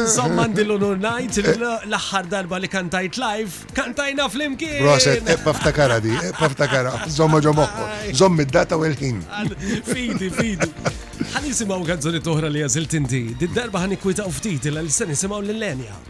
[0.00, 4.80] Insomma, l nur najt, l-axħar darba li kantajt live, kantajna fl-imkien!
[4.86, 7.86] Roset, ebba ftakara e-, e-, e-, di, ebba ftakara, zomma ġomokko,
[8.16, 9.20] zommi d data u l-ħin.
[9.90, 10.70] Fidi, fidi.
[11.34, 16.00] Għan jisimaw għadżoni toħra li għazilt inti, did-darba għan ikwita u uftit, l-għal-sen jisimaw l-lenja.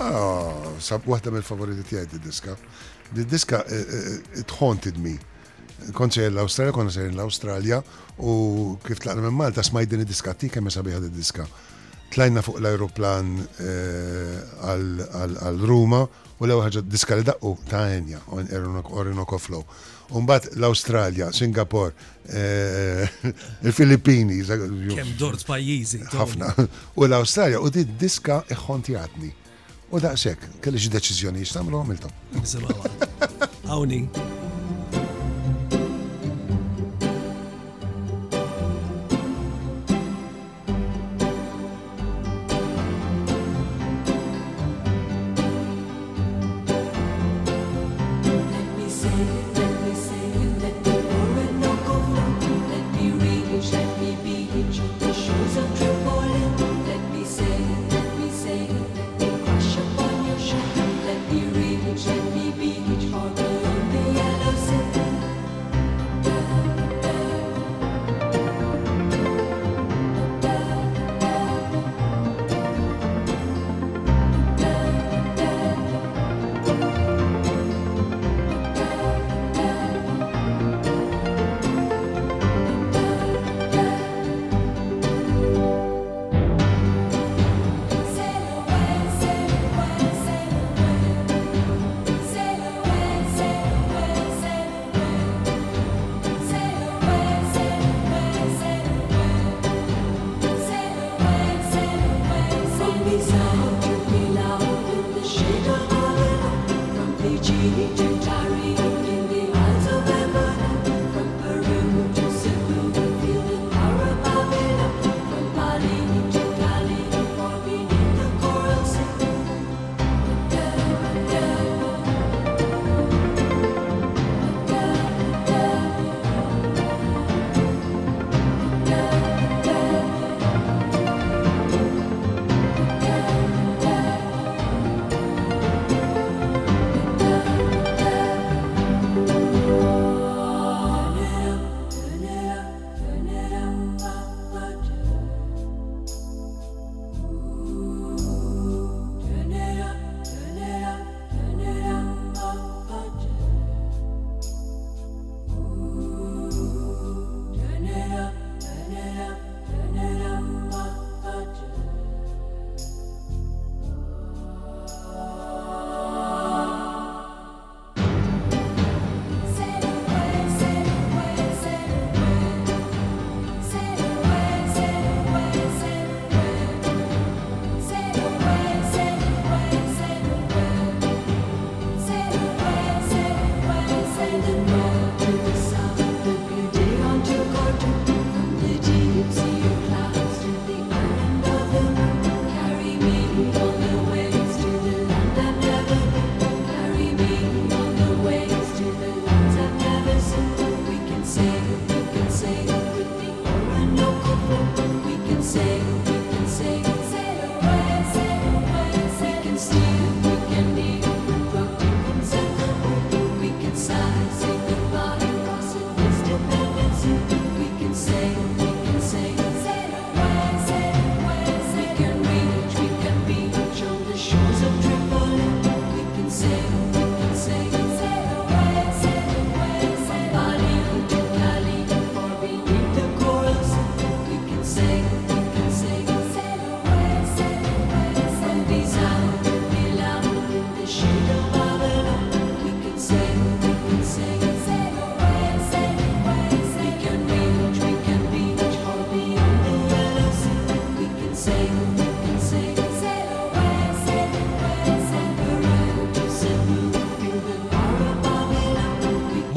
[0.00, 2.56] Ah, sab, wahda mill-favoriti tijaj di diska.
[3.12, 3.60] Di diska,
[4.40, 5.18] it haunted me
[5.96, 7.80] kont sejjer l australja kont sejjer l australja
[8.20, 11.44] u kif tlaqna minn Malta smajt din id-diska, ti kemm sabiħ id-diska.
[12.12, 13.28] Tlajna fuq l-aeroplan
[13.62, 16.00] eh, għal Ruma
[16.38, 18.20] u l ħaġa diska li daqqu ta' Enja,
[18.96, 19.64] Orinoco Flow.
[20.16, 21.92] Umbat l-Australja, Singapore,
[22.32, 23.04] eh,
[23.66, 24.40] il-Filippini.
[24.96, 26.00] Kem dort pajizi.
[26.14, 26.48] Ħafna.
[26.96, 29.30] U l-Australja, u di diska iħontijatni.
[29.92, 32.18] U daqsek, kelli xie deċizjoni jistamlu għamiltom.
[33.68, 34.36] Għawni.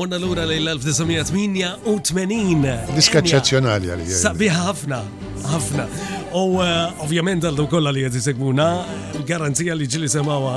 [0.08, 2.96] morna l-ura l-1988.
[2.96, 4.16] Diska eccezzjonali għalli.
[4.22, 5.02] Sabiħ ħafna,
[5.52, 5.86] ħafna.
[6.32, 8.68] U eh, ovvjament għallu kolla li għedi segmuna,
[9.30, 10.54] garanzija li ġili semawa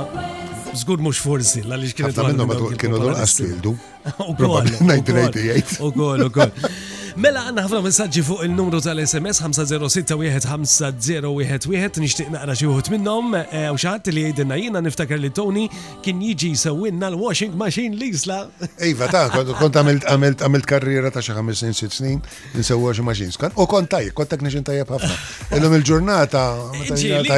[0.75, 2.15] Zgur mux forsi, l-għalix kienet.
[2.19, 3.71] Għafna minnom kienu l-għastildu.
[4.29, 4.65] U kol.
[4.83, 5.79] 1988.
[5.87, 6.51] U kol, u kol.
[7.15, 13.69] Mela għanna ħafna messagġi fuq il-numru tal-SMS 506-1501 nishtiq naqra xi wħud minnhom u eh,
[13.71, 15.63] xaħat li jgħidilna jiena niftakar li Tony
[16.03, 18.49] kien jiġi jsewwilna l-washing machine l-isla.
[18.83, 22.19] Iva ta' kont għamilt karriera ta' xi ħames snin sitt snin
[22.59, 23.37] insewwa washing machines.
[23.55, 25.55] U kont tajjeb, kont technician tajjeb ħafna.
[25.55, 26.43] Illum il-ġurnata.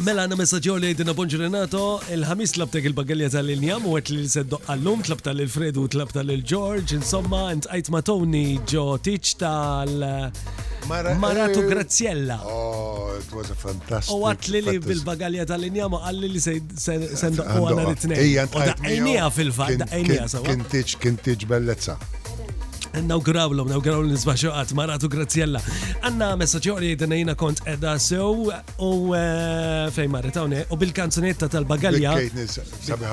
[0.00, 4.58] Mela għanna messagġaw li għedina Renato, il-ħamis tlabtek il-bagalja tal tal-il-njam, u għet li l-seddu
[4.64, 10.32] għallum, tlab tal-Fred u tlab tal-George, insomma, int għajt ma Tony ġo tiċ tal-
[10.88, 12.40] Maratu eh, Graziella.
[12.44, 14.16] Oh, it was a fantastic.
[14.16, 18.24] U għat li li bil-bagalja tal-injam għalli li sendu għana l-tnej.
[18.32, 20.48] Ija, fil-fat, għajnija sawa.
[20.50, 22.00] Kintiċ, kintiċ bellezza.
[23.00, 25.60] Nawgrawlom, nawgraw l-nisbaxuqat, maratu Graziella.
[26.04, 32.12] Għanna messaċjoni jidna jina kont edha sew u uh, fej marritawne u bil-kanzunetta tal-bagalja.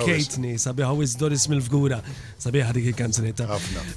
[0.04, 2.02] Kejtni, sabi u Doris Milfgura,
[2.38, 3.48] sabi għadik il-kanzunetta.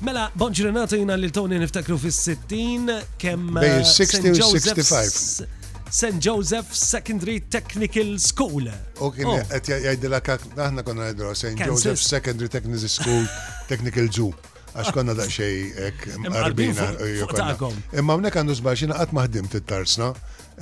[0.06, 3.48] Mela, bonġi Renato jina li tawni niftakru fis-60 kem.
[3.50, 5.60] Uh, Bej 60 u 65.
[5.92, 6.16] St.
[6.24, 8.70] Joseph Secondary Technical School.
[9.02, 9.42] Ok, oh.
[9.66, 10.30] għajdilak,
[10.62, 11.52] aħna konna għajdilak St.
[11.66, 13.26] Joseph Secondary Technical School,
[13.68, 14.30] Technical Zoo
[14.72, 15.56] għax konna da xej
[15.88, 16.86] ek marbina.
[17.04, 20.12] Eh, Imma mnek għandu zbaċina għat maħdim tit-tarsna.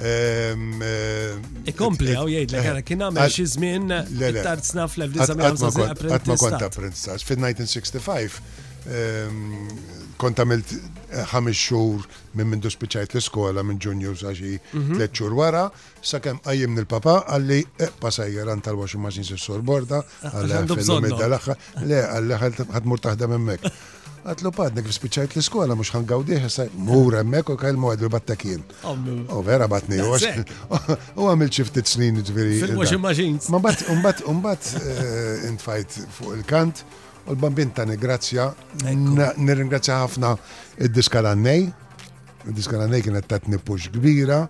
[0.00, 6.11] Eh, Ikompli għaw jgħidlek għana eh, kien għamel xi żmien tit-tarsna fl-1955.
[6.14, 7.26] Għatma kont apprentistax.
[7.30, 8.42] Fid-1965
[10.20, 10.70] kont għamilt
[11.30, 12.04] ħames xhur
[12.38, 14.96] minn minn spiċajt l-iskola minn ġunju sa xi mhm.
[14.96, 15.66] tliet xhur wara,
[16.04, 17.58] sakemm qajjim nil papa għalli
[17.88, 21.11] eqpa sejjer għand tal-washing machine s borda, ah, għalli għandu bżonn.
[21.84, 23.68] Le, għalli ħadmur taħdem hemmhekk.
[24.21, 26.45] Għatlu pad, nek rispiċajt l skola mux ħangawdiħ,
[26.85, 28.61] mur emmek u kalmu l battakin.
[28.85, 30.12] U vera batni u
[31.21, 32.59] U għamil ċiftit snin ġviri.
[32.66, 33.49] Fil-washing machines.
[33.51, 36.85] Mbat, mbat, um mbat, um eh, intfajt fuq il-kant.
[37.27, 38.01] U l-bambin ta' nir
[39.47, 40.35] nirringrazzja ħafna
[40.81, 41.64] id diskalannej
[42.49, 44.45] id diskalannej kienet ta' tnipux kbira,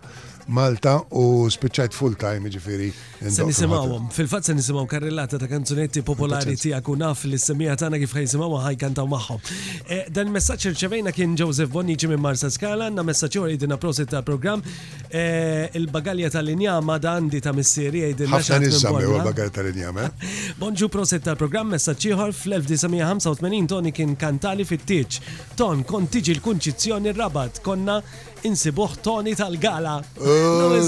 [0.48, 2.88] Malta u spiċċajt full time ġifiri.
[3.30, 8.00] Se nisimawhom, fil-fatt se nisimgħu karrellata ta' kanzunetti popolari tiegħek u naf li semija tagħna
[8.00, 9.42] kif ħajsimgħu kantaw magħhom.
[9.88, 14.10] Eh, dan il-messaġġ irċevejna kien Joseph Bonnici minn Marsa Skala, na messaġġ ieħor jgħidilna prosit
[14.14, 14.62] tal-programm
[15.10, 18.40] eh, il-bagalja tal-injama da għandi ta' missieri jgħidilna.
[18.40, 20.08] Ħafna nissammi u l-bagalja tal-injama.
[20.60, 25.20] Bonġu prosit tal-programm messaġġ ieħor fl-1985 Toni kien kantali fit-tieċ.
[25.60, 28.00] Ton, tiġi l-kunċizzjoni rabat, konna
[28.48, 29.98] insibuħ Tony tal-gala.
[30.16, 30.80] Eh,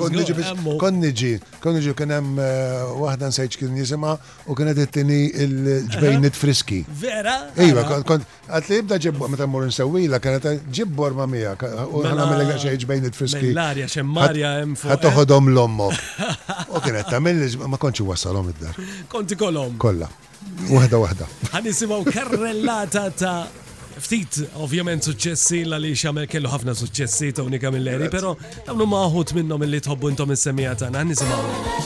[0.00, 4.14] konniġi, konniġi kien hemm eh, waħda nsejċ kien jisima
[4.46, 6.84] u kien it il-ġbejnit friski.
[6.88, 7.36] Vera?
[7.60, 12.44] Iva, għat li jibda ġibbor, meta mmur nsewwila, kienet ġibbor ma mija, u ħana mela-
[12.44, 13.52] mill xej ġbejnit friski.
[13.52, 14.90] L-arja xem marja hemm fuq.
[14.90, 15.38] Ħat eh?
[15.52, 15.90] l-ommo.
[16.74, 18.76] U kien tagħmel ma konċi wasalom id-dar.
[19.08, 19.76] Konti kolom.
[19.78, 20.08] Kolla.
[20.70, 21.26] Wahda, wahda.
[21.52, 23.44] Ħanisimaw karrellata ta'
[24.04, 28.34] ftit ovvjament suċċessi la li xamel kellu ħafna suċċessi ta' unika mill-eri, pero
[28.66, 31.78] għamlu maħut minnom li tħobbu intom il semijata ta' għan nisimaw.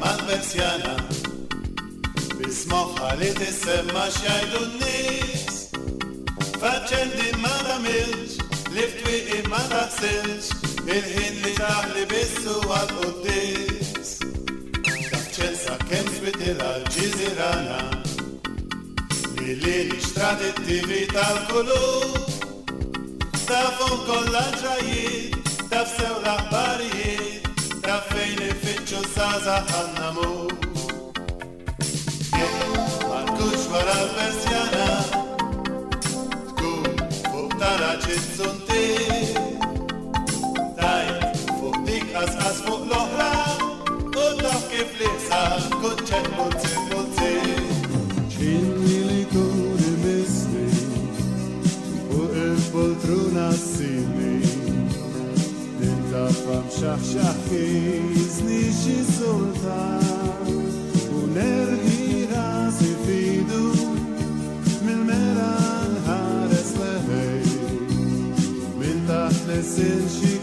[0.00, 0.96] Marvelsjana
[2.40, 5.58] Bismoħħa li tissemma xajdu n-nis
[6.60, 8.33] Faċċendi ma tamilx
[8.74, 10.50] lift we in mother sins,
[10.94, 14.10] in hindli tahli bisu al udis.
[15.10, 17.78] Davčenca kem svetila džizirana,
[19.38, 21.84] milili štradit ti vital kulu.
[23.48, 25.38] Tafon kolla džajit,
[25.70, 27.48] taf sev lahbarijit,
[27.88, 30.30] tafejni fitču sa zahannamu.
[33.08, 34.73] Markuč varal versjan
[37.64, 38.62] cântarea ce sunt
[40.78, 41.06] Dai,
[41.58, 43.34] foptic as as fo lohra
[44.22, 45.42] O da che flesa
[45.80, 47.30] con chat mulți mulți
[48.32, 50.62] Cinile cure meste
[52.16, 54.34] O el poltrona sine
[55.78, 57.02] Denta fam
[61.22, 61.93] Un ergi
[69.64, 70.33] presente.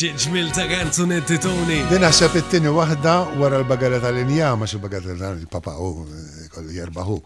[0.00, 1.82] xieġmil ta' kanzunetti toni.
[1.92, 7.16] Din għaxħab it-tini wahda wara l-bagara tal-injama, xo bagara tal-papa u eh, kolli jerbaħu.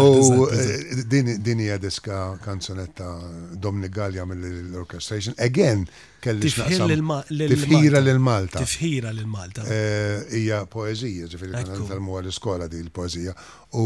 [0.00, 3.04] U eh, din hija diska kanzunetta
[3.52, 5.36] Dominic Gallia mill-Orchestration.
[5.44, 5.84] Again,
[6.24, 8.62] kelli tifħira l-Malta.
[8.64, 9.66] Tifħira l-Malta.
[9.68, 13.36] Eh, Ija poezija, ġifiri kan tal-mu għal-skola di l-poezija.
[13.82, 13.84] U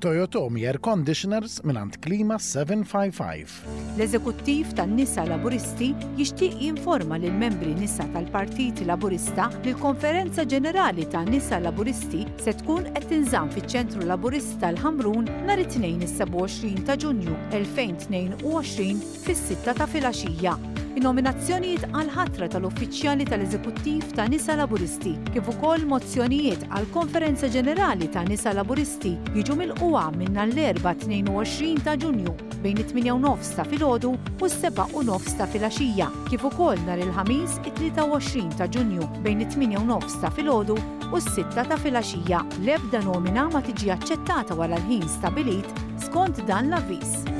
[0.00, 3.64] Toyotomi Air Conditioners minant Klima 755.
[3.98, 5.88] L-eżekuttiv tan-nisa laburisti
[6.18, 12.90] jixtieq jinforma lil membri nisa tal-Partit Laburista li l-Konferenza Ġenerali tan nisa Laburisti se tkun
[12.92, 18.92] qed tinżamm fiċ-Ċentru Laburista l-Ħamrun nhar it is 27 ta' Ġunju 2022
[19.24, 20.58] fis-6 ta' filgħaxija
[20.96, 28.22] in-nominazzjonijiet għal ħatra tal-uffiċjali tal-Eżekuttiv ta' Nisa Laburisti, kif ukoll mozzjonijiet għal Konferenza Ġenerali ta'
[28.26, 32.32] Nisa Laburisti jiġu mill-qwa minna l-4 22 ta' Ġunju
[32.64, 38.48] bejn it-8 ta' filgħodu u s-7 u nofs ta' filgħaxija, kif ukoll nhar il-ħamis it-23
[38.56, 40.80] ta' Ġunju bejn it-8 ta' filgħodu
[41.12, 42.40] u s-6 ta' filgħaxija.
[42.64, 47.35] L-ebda nomina ma tiġi aċċettata wara l-ħin stabilit skont dan l-avviż.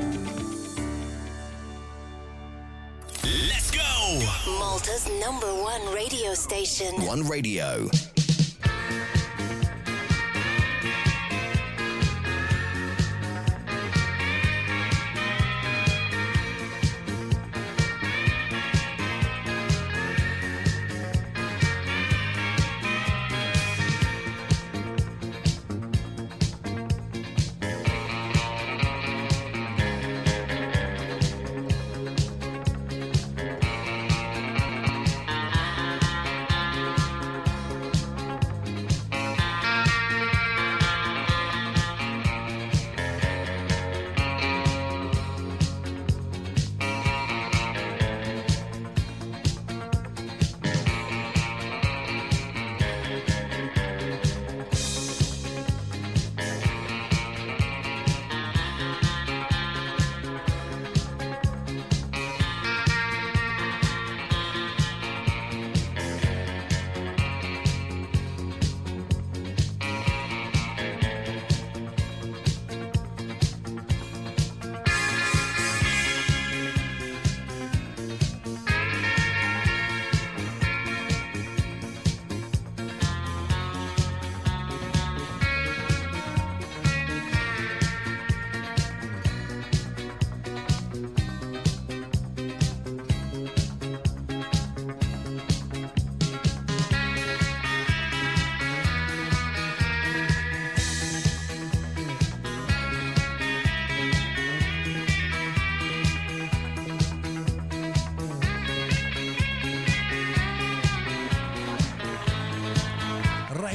[4.59, 6.91] Malta's number one radio station.
[7.05, 7.89] One Radio.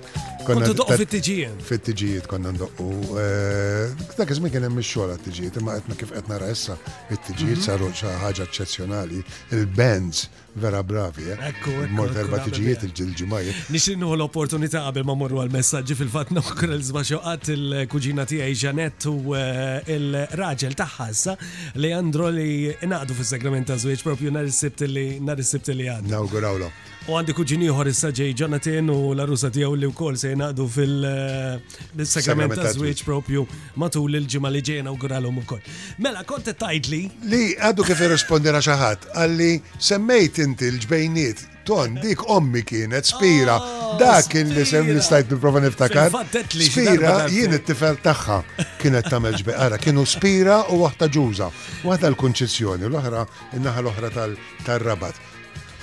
[0.49, 1.61] Kontu doqqu fit-tiġijiet.
[1.65, 2.87] Fit-tiġijiet konna ndoqqu.
[3.21, 6.77] E, dak iżmin kien hemm ix-xogħol għat-tiġijiet, imma qed kif qed nara issa
[7.13, 7.65] it-tiġijiet mhm.
[7.67, 9.21] saru xi ħaġa eċċezzjonali.
[9.59, 10.23] Il-bands
[10.65, 11.37] vera bravi, e.
[11.51, 13.69] Ekku, Mort erba tiġijiet il-ġimajiet.
[13.77, 19.45] Nixin l-opportunità qabel ma morru għal-messaġġi fil-fatt nokkur il-żbaxjoqat il-kuġina tiegħi Janet u e,
[19.99, 21.37] il-raġel taħħassa
[21.85, 22.49] li għandru li
[22.89, 26.25] naqdu fis-segment ta' żwieġ propju nar is-sibt li nar is-sibt għandna.
[27.09, 32.53] U għandi kuġini uħor issa saġej Jonathan u l-arusa tijaw li wkoll se jnaqdu fil-segment
[32.53, 33.47] eh, ta' Switch propju
[33.81, 35.63] matul il-ġimma li ġejna u u ukoll.
[36.05, 37.07] Mela, kont tajtli.
[37.33, 39.55] Li għadu kif irrispondina xi ħadd għalli
[39.89, 45.63] semmejt inti l-ġbejniet ton dik ommi kienet spira ah, dak li sem li stajt niprofa
[45.65, 46.13] niftakar.
[46.53, 48.43] Spira jien it-tifel tagħha
[48.83, 51.49] kienet tagħmel ġbeqara kienu spira u waħda ġuża,
[51.89, 53.25] waħda l kunċizzjoni l-oħra
[53.57, 54.13] in-naħa l-oħra
[54.67, 55.25] tal-rabat.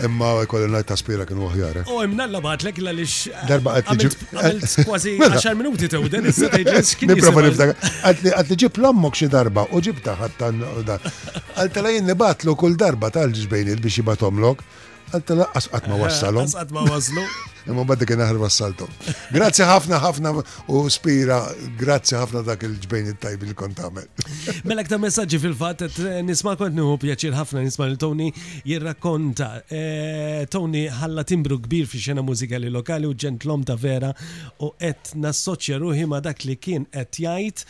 [0.03, 1.77] Imma kollu najt ta' spira kien uħjar.
[1.83, 1.91] Eh.
[1.95, 3.13] U imna l-labat lek l-għalix.
[3.31, 4.17] Eh, darba għat ġib.
[4.33, 5.53] Eh, kważi 10 mela.
[5.61, 7.05] minuti ta' u den issa ta' ġib.
[7.13, 7.75] Niprofa niftak.
[8.11, 10.59] Għat ġib l-ammok xie darba u ġib taħat tan.
[10.83, 14.59] Għalta la jenni batlu kull darba tal-ġbejni biex jibatomlok.
[14.65, 14.84] lok.
[15.13, 16.47] Għalta laqqas qatt ma wassalhom.
[16.49, 17.23] Qatt ma waslu.
[17.69, 18.89] Imma bad dik naħar wassaltom.
[19.33, 20.31] Grazzi ħafna ħafna
[20.69, 21.37] u spira,
[21.79, 23.81] grazzi ħafna dak il-ġbejn it-tajb li kont
[24.69, 28.29] Mela ta' messaġġi fil fat eh, nisma' kont nieħu pjaċir ħafna nisma' li Tony
[28.69, 29.49] jirrakkonta.
[29.73, 34.09] Eh, Tony ħalla timbru kbir fi xena mużikali lokali u ġentlom ta' vera
[34.61, 37.65] u qed nassoċja ruħi ma' dak li kien qed jgħid.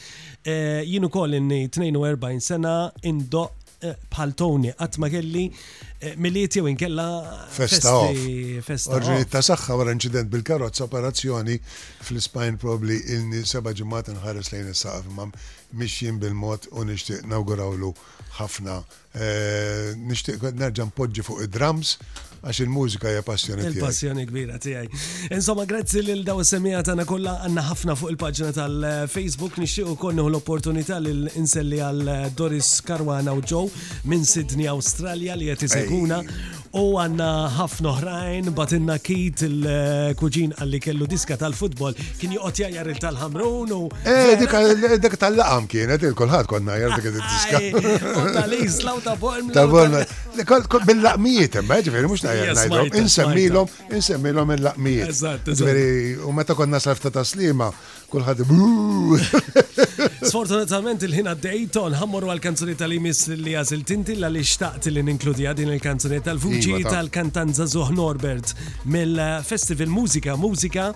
[0.45, 5.43] Eh, jien ukoll inni 42 sena indoq Eh, bħal Tony qatt ma kelli
[5.99, 7.05] eh, milieti u inkella
[7.51, 7.91] festa
[8.63, 8.95] festa.
[8.95, 11.57] Orġini ta' saħħa wara incident bil-karozza operazzjoni
[12.07, 15.27] fl probably il-ni seba' ġimgħat nħares lejn is-saqaf imma
[15.83, 17.91] mixjin bil-mod u nixtieq nawgurawlu
[18.39, 18.79] ħafna.
[19.19, 21.97] Eh, nixtieq nerġa' npoġġi fuq id-drums
[22.45, 23.79] għax il-mużika hija passjoni tiegħi.
[23.79, 24.99] Il-passjoni kbira tiegħi.
[25.33, 30.99] Insomma, grazzi lil daw is-semija tagħna kollha għandna ħafna fuq il-paġna tal-Facebook nixtieq ukoll l-opportunità
[31.01, 33.65] li inselli għal Doris Karwana u Joe
[34.11, 36.21] minn Sydney Awstralja li qed iseguna
[36.75, 43.71] u għanna ħafna oħrajn batinna kit il-kuġin għalli kellu diska tal-futbol kien joqgħod jgħar il-tal-ħamrun
[43.71, 43.79] u.
[44.03, 44.33] Eh,
[45.05, 49.15] dik tal-laqam kienet il-kulħadd konna jgħar dik il diska Tal-Islaw ta'
[49.55, 55.25] Ta' Bil-laqmijiet imma, ġifieri mhux ngħid ngħidhom, insemmilhom, insemmilhom il-laqmijiet.
[55.47, 55.87] Ġifieri
[56.27, 57.71] u meta konna sarfta ta' taslima
[58.15, 58.43] Kulħad.
[60.29, 65.03] Sfortunatament il-ħin għaddejt on ħammorru għal kanzuni tal-imis li għazil tinti l li xtaqt li
[65.03, 68.53] ninkludja din il kanzuni tal vuċi iva, tal-kantanza Zoh Norbert
[68.87, 70.87] mill-Festival Musika Musika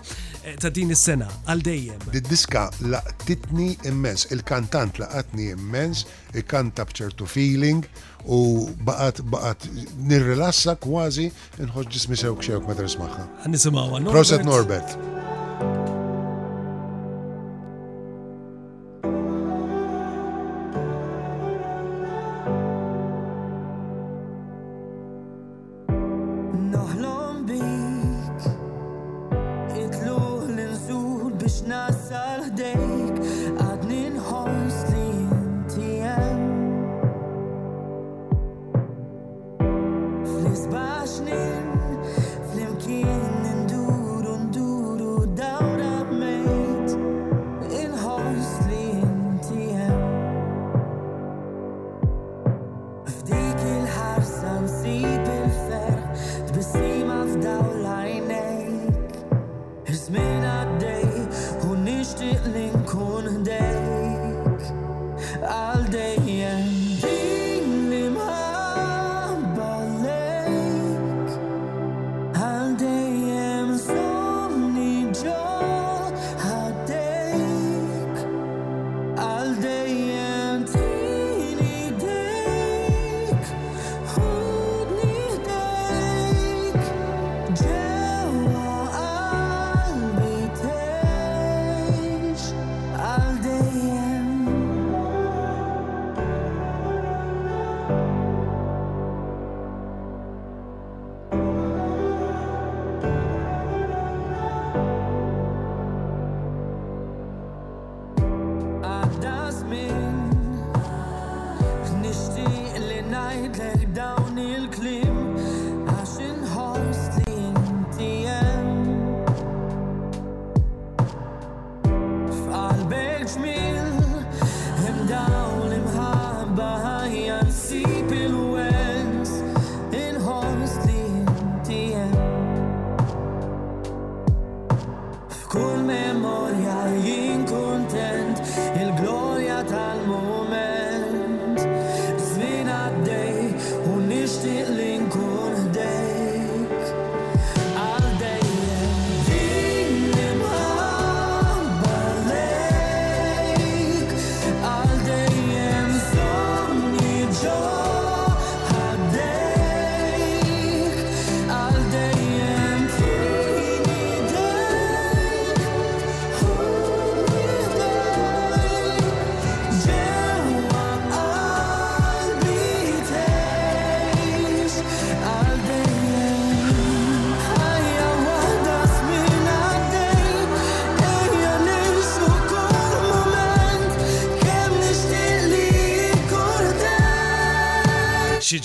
[0.44, 2.08] eh, ta' din is-sena għal dejjem.
[2.16, 7.84] Did-diska laqtitni immens, il-kantant laqatni immens, ikkanta bċertu feeling
[8.24, 9.68] u baqat baqat
[9.98, 11.28] nirrilassa kważi
[11.60, 13.28] nħoġġis misew kxewk ma tersmaħħa.
[13.52, 14.14] Nisimawa, Norbert.
[14.14, 15.89] Proset Norbert.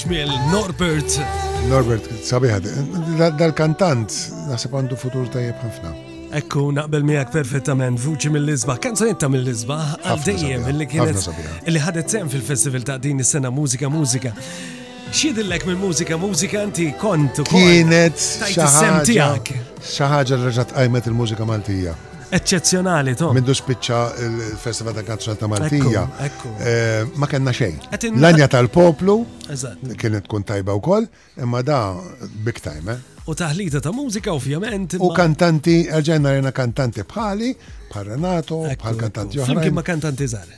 [0.10, 1.08] mill Norbert.
[1.70, 2.68] Norbert, sabiħad,
[3.40, 4.14] dal-kantant,
[4.52, 5.94] nasib għandu futur tajjeb ħafna.
[6.36, 11.22] Ekku naqbel miegħek perfettament vuċi mill lizba kanzonetta mill lizba għal-dejjem illi kienet
[11.70, 14.34] illi ħadet sem fil-festival ta' din is-sena Mużika Mużika.
[15.16, 16.64] Xiedillek minn mużika mużika
[17.00, 17.42] kont kont.
[17.50, 19.54] kienet tajt is-sem tiegħek.
[19.86, 21.94] Xi reġgħet qajmet il-mużika Maltija.
[22.36, 23.30] Eċċezzjonali to.
[23.36, 26.02] Mindu spiċċa il-Festival ta' Kanzuna ta' Maltija.
[27.22, 27.78] Ma kena xejn.
[28.20, 29.22] L-anja tal-poplu,
[30.00, 31.08] kienet kun tajba u koll,
[31.42, 31.80] imma da
[32.46, 33.30] big time, eh.
[33.32, 34.98] u taħlita ta' mużika ovvjament.
[35.00, 37.54] U kantanti, għalġenna jena kantanti bħali,
[37.94, 39.54] bħal Renato, bħal kantanti oħra.
[39.54, 40.52] Flimkien ma kantanti zar.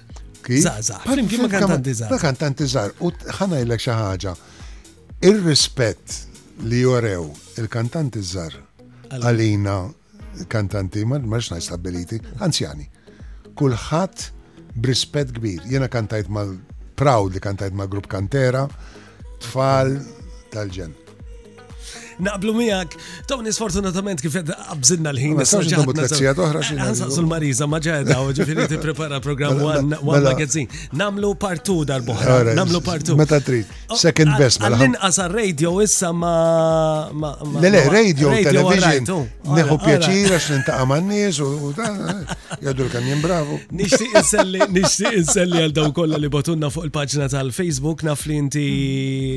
[0.63, 2.13] Zaza, flimkien ma kantanti zar.
[2.15, 3.11] Ma kantanti zar, u
[3.41, 4.33] ħana jillek xaħġa.
[5.27, 7.27] Il-rispett li jorew
[7.61, 8.55] il-kantanti zar
[9.13, 9.79] għalina
[10.45, 12.85] kantanti, ma marx najt stabiliti, anzjani.
[13.57, 15.65] Kulħadd brispet kbir.
[15.65, 16.53] Jena kantajt mal
[16.99, 18.67] proud li kantajt mal grupp kantera,
[19.41, 19.95] tfal
[20.53, 20.93] tal-ġen
[22.23, 22.95] naqblu miegħek.
[23.29, 25.37] Tony sfortunatament kif qed qabżilna l-ħin.
[25.37, 30.31] Għansaqsu l-Mariza ma eh, ġedda u ġifieri tipprepara programm mela, One mela, mela.
[30.31, 30.67] Magazine.
[30.97, 32.53] Namlu partu darbohra.
[32.57, 33.17] Namlu partu.
[33.19, 33.67] Meta trid.
[33.89, 34.77] Oh, Second best mela.
[34.77, 37.09] Għall-inqas radio issa ma.
[37.61, 39.11] Le le, radio, television.
[39.45, 39.55] Oh.
[39.55, 43.59] Neħu pjaċir għax nintaqa' man-nies u dan eh, jgħidu l-kanjen bravo.
[43.77, 48.67] Nixtieq inselli nixtieq inselli għal daw kollha li botunna fuq il-paġna tal-Facebook naf li inti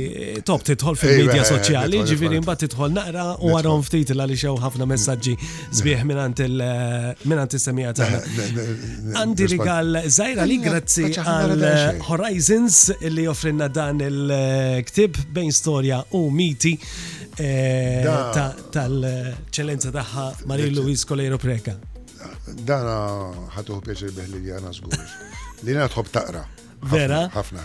[0.09, 4.87] eh, top titħol fil-medja soċjali, ġifieri mbagħad nidħol naqra u għarom ftit l xew ħafna
[4.89, 5.35] messagġi
[5.73, 6.43] sbieħ minnant
[7.55, 8.47] il-semija taħna.
[9.21, 16.27] Għandi rigal zaħira li grazzi għal Horizons li joffrinna dan il-ktib eh, bejn storja u
[16.31, 16.75] miti
[17.41, 18.07] eh,
[18.73, 21.75] tal-ċellenza taħħa Marie Luis Colero Preka.
[22.51, 25.05] Dana ħatuħu pieċer biħli li għana zgur.
[25.64, 26.45] Li għana tħob taqra.
[26.83, 27.26] Vera?
[27.35, 27.61] Ħafna.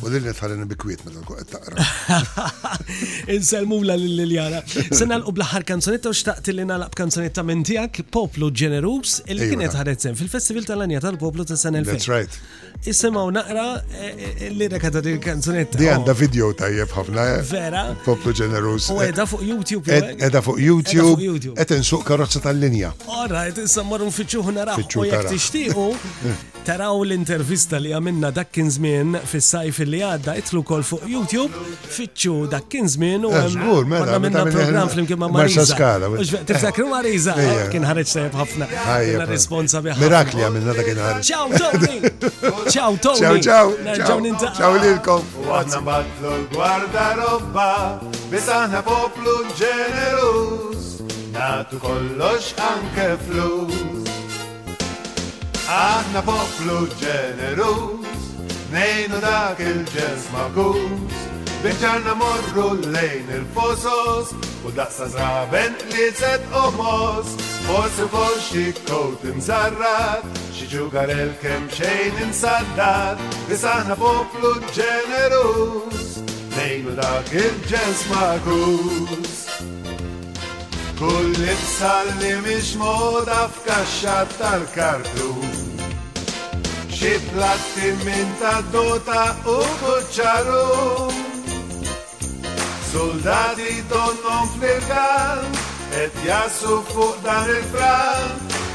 [0.00, 2.44] U l-ilja tħallini bikwiet meta kuqet taqra.
[3.34, 4.60] Inselmula l-Liljana.
[4.96, 9.50] Sena l qub laħar kanzonetta u xtaqt li nalab kanzonetta minn tijak, Poplu Generous, illi
[9.50, 11.90] kienet ħaretzen fil-Festival tal-Anja tal-Poplu ta' san 2000.
[11.90, 12.38] That's right
[12.86, 15.76] isimaw naqra e, e, e, li lirika ta' din kanzunetta.
[15.78, 16.16] Di għanda oh.
[16.16, 17.24] video tajjeb ħafna.
[17.32, 17.40] Eh?
[17.50, 17.82] Vera.
[18.06, 18.88] Poplu ġenerus.
[18.94, 19.90] U edha fuq YouTube.
[19.92, 20.14] Eh?
[20.30, 21.52] Edha fuq YouTube.
[21.60, 22.94] Edha fuq karozza tal-linja.
[23.20, 24.80] Ora, et insammar unfittxuħu naraw.
[24.80, 25.84] U jek tixtiqu,
[26.68, 32.46] taraw l-intervista li għamilna dak kien żmien sajf li għadda itlu kol fuq YouTube, fittxu
[32.52, 34.14] dak kien żmien u eh, għamur, mela.
[34.16, 36.08] Għamilna program fl-imkien ma' Marisa Skala.
[36.48, 37.36] Tifzakru Marisa,
[37.74, 38.70] kien ħareċ tajjeb ħafna.
[38.86, 39.86] Ħajja.
[40.00, 41.24] Mirakli għamilna dak kien ħareċ.
[41.28, 42.68] Ciao, Tony!
[42.70, 43.18] Ciao Tony.
[43.18, 43.40] Ciao
[43.74, 43.96] ciao.
[44.06, 44.46] Ciao ninta.
[44.54, 45.24] Ciao lilkom.
[45.50, 47.70] Għadna batlu l-gwardarobba,
[48.30, 50.92] bisaħna poplu ġenerus,
[51.34, 54.14] natu kollox anke flus.
[55.66, 58.30] Aħna poplu ġenerus,
[58.70, 61.26] nejnu dak il-ġens makus,
[61.60, 64.30] Biċarna morru lejn il-fosos
[64.64, 67.34] U daqsa zraben li zed omos
[67.68, 70.24] Forse for xie kot imzarrat
[70.56, 76.16] Xie ġugarel kem xejn insaddat Bisaħna poplu ġenerus
[76.60, 79.42] u dak il-ġens makus
[80.98, 81.92] Kull ibsa
[82.22, 85.76] li mish moda f'kaxxa tal-kartun
[86.92, 91.28] Xie platti minta dota u kuċċarum
[92.92, 95.44] Soldati donnon fl-irkan,
[96.02, 98.32] et jassu fuq dan il-fran,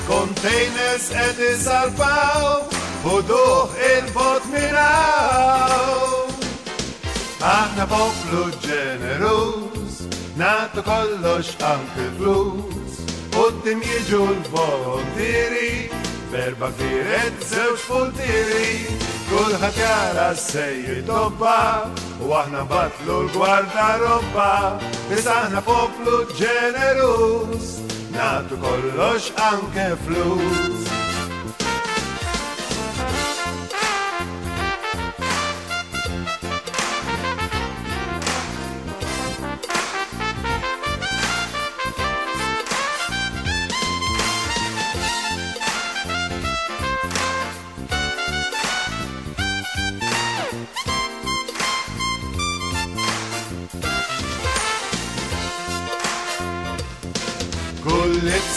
[0.07, 2.63] containers et isarpaw,
[3.11, 5.97] u duħ il-bot miraw.
[7.49, 9.99] Aħna poplu ġenerus,
[10.39, 12.95] natu kollox anke flus,
[13.36, 15.74] u d-dim jiġu l-volontiri,
[16.32, 18.72] verba firet zewġ fultiri,
[19.36, 21.56] kulħat ħatjara sej jitobba
[22.24, 24.50] u aħna batlu l-gwarda robba
[25.12, 27.72] bis aħna poplu ġenerus
[28.16, 30.94] natu kollox anke flus